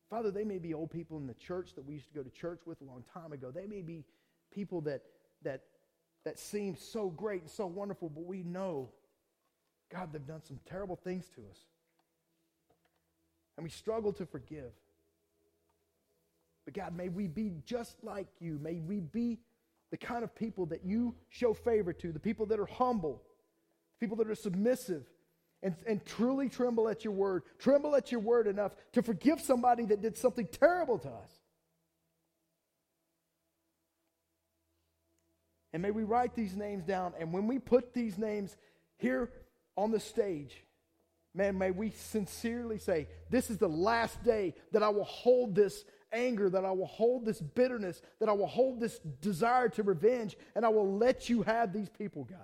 Father, 0.09 0.31
they 0.31 0.43
may 0.43 0.59
be 0.59 0.73
old 0.73 0.91
people 0.91 1.17
in 1.17 1.27
the 1.27 1.33
church 1.33 1.73
that 1.75 1.85
we 1.85 1.95
used 1.95 2.07
to 2.07 2.13
go 2.13 2.23
to 2.23 2.29
church 2.29 2.61
with 2.65 2.81
a 2.81 2.85
long 2.85 3.03
time 3.13 3.33
ago. 3.33 3.51
They 3.51 3.67
may 3.67 3.81
be 3.81 4.05
people 4.53 4.81
that, 4.81 5.01
that, 5.43 5.63
that 6.23 6.39
seem 6.39 6.75
so 6.75 7.09
great 7.09 7.41
and 7.41 7.49
so 7.49 7.65
wonderful, 7.65 8.09
but 8.09 8.25
we 8.25 8.43
know, 8.43 8.89
God, 9.91 10.13
they've 10.13 10.25
done 10.25 10.43
some 10.43 10.59
terrible 10.65 10.95
things 10.95 11.27
to 11.35 11.41
us 11.49 11.57
and 13.57 13.63
we 13.63 13.69
struggle 13.69 14.13
to 14.13 14.25
forgive. 14.25 14.71
But 16.65 16.73
God, 16.73 16.95
may 16.95 17.09
we 17.09 17.27
be 17.27 17.53
just 17.65 18.03
like 18.03 18.27
you. 18.39 18.59
May 18.61 18.79
we 18.79 18.99
be 18.99 19.39
the 19.91 19.97
kind 19.97 20.23
of 20.23 20.35
people 20.35 20.65
that 20.67 20.83
you 20.83 21.15
show 21.29 21.53
favor 21.53 21.93
to, 21.93 22.11
the 22.11 22.19
people 22.19 22.47
that 22.47 22.59
are 22.59 22.65
humble, 22.65 23.21
people 23.99 24.17
that 24.17 24.29
are 24.29 24.35
submissive, 24.35 25.05
and, 25.61 25.75
and 25.87 26.05
truly 26.05 26.49
tremble 26.49 26.89
at 26.89 27.03
your 27.03 27.13
word. 27.13 27.43
Tremble 27.59 27.95
at 27.95 28.11
your 28.11 28.19
word 28.19 28.47
enough 28.47 28.73
to 28.93 29.01
forgive 29.01 29.39
somebody 29.39 29.85
that 29.85 30.01
did 30.01 30.17
something 30.17 30.47
terrible 30.47 30.97
to 30.99 31.09
us. 31.09 31.29
And 35.71 35.81
may 35.81 35.91
we 35.91 36.03
write 36.03 36.35
these 36.35 36.55
names 36.55 36.83
down. 36.83 37.13
And 37.19 37.33
when 37.33 37.47
we 37.47 37.59
put 37.59 37.93
these 37.93 38.17
names 38.17 38.55
here 38.97 39.29
on 39.75 39.91
the 39.91 39.99
stage, 39.99 40.64
Man, 41.35 41.57
may 41.57 41.71
we 41.71 41.89
sincerely 41.91 42.79
say, 42.79 43.07
This 43.29 43.49
is 43.49 43.57
the 43.57 43.67
last 43.67 44.23
day 44.23 44.55
that 44.71 44.81
I 44.81 44.89
will 44.89 45.03
hold 45.03 45.53
this 45.53 45.83
anger, 46.13 46.49
that 46.49 46.63
I 46.63 46.71
will 46.71 46.87
hold 46.87 47.25
this 47.25 47.41
bitterness, 47.41 48.01
that 48.21 48.29
I 48.29 48.31
will 48.31 48.47
hold 48.47 48.79
this 48.79 48.99
desire 49.21 49.67
to 49.69 49.83
revenge, 49.83 50.37
and 50.55 50.65
I 50.65 50.69
will 50.69 50.97
let 50.97 51.29
you 51.29 51.43
have 51.43 51.73
these 51.73 51.89
people, 51.89 52.23
God. 52.23 52.39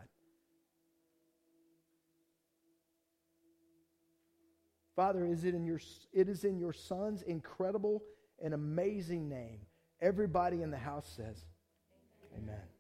Father, 4.94 5.26
is 5.26 5.46
it, 5.46 5.56
in 5.56 5.64
your, 5.66 5.80
it 6.12 6.28
is 6.28 6.44
in 6.44 6.60
your 6.60 6.74
Son's 6.74 7.22
incredible 7.22 8.04
and 8.44 8.54
amazing 8.54 9.30
name. 9.30 9.62
Everybody 10.02 10.64
in 10.64 10.70
the 10.70 10.78
house 10.78 11.08
says, 11.16 11.46
Amen. 12.36 12.56
Amen. 12.56 12.71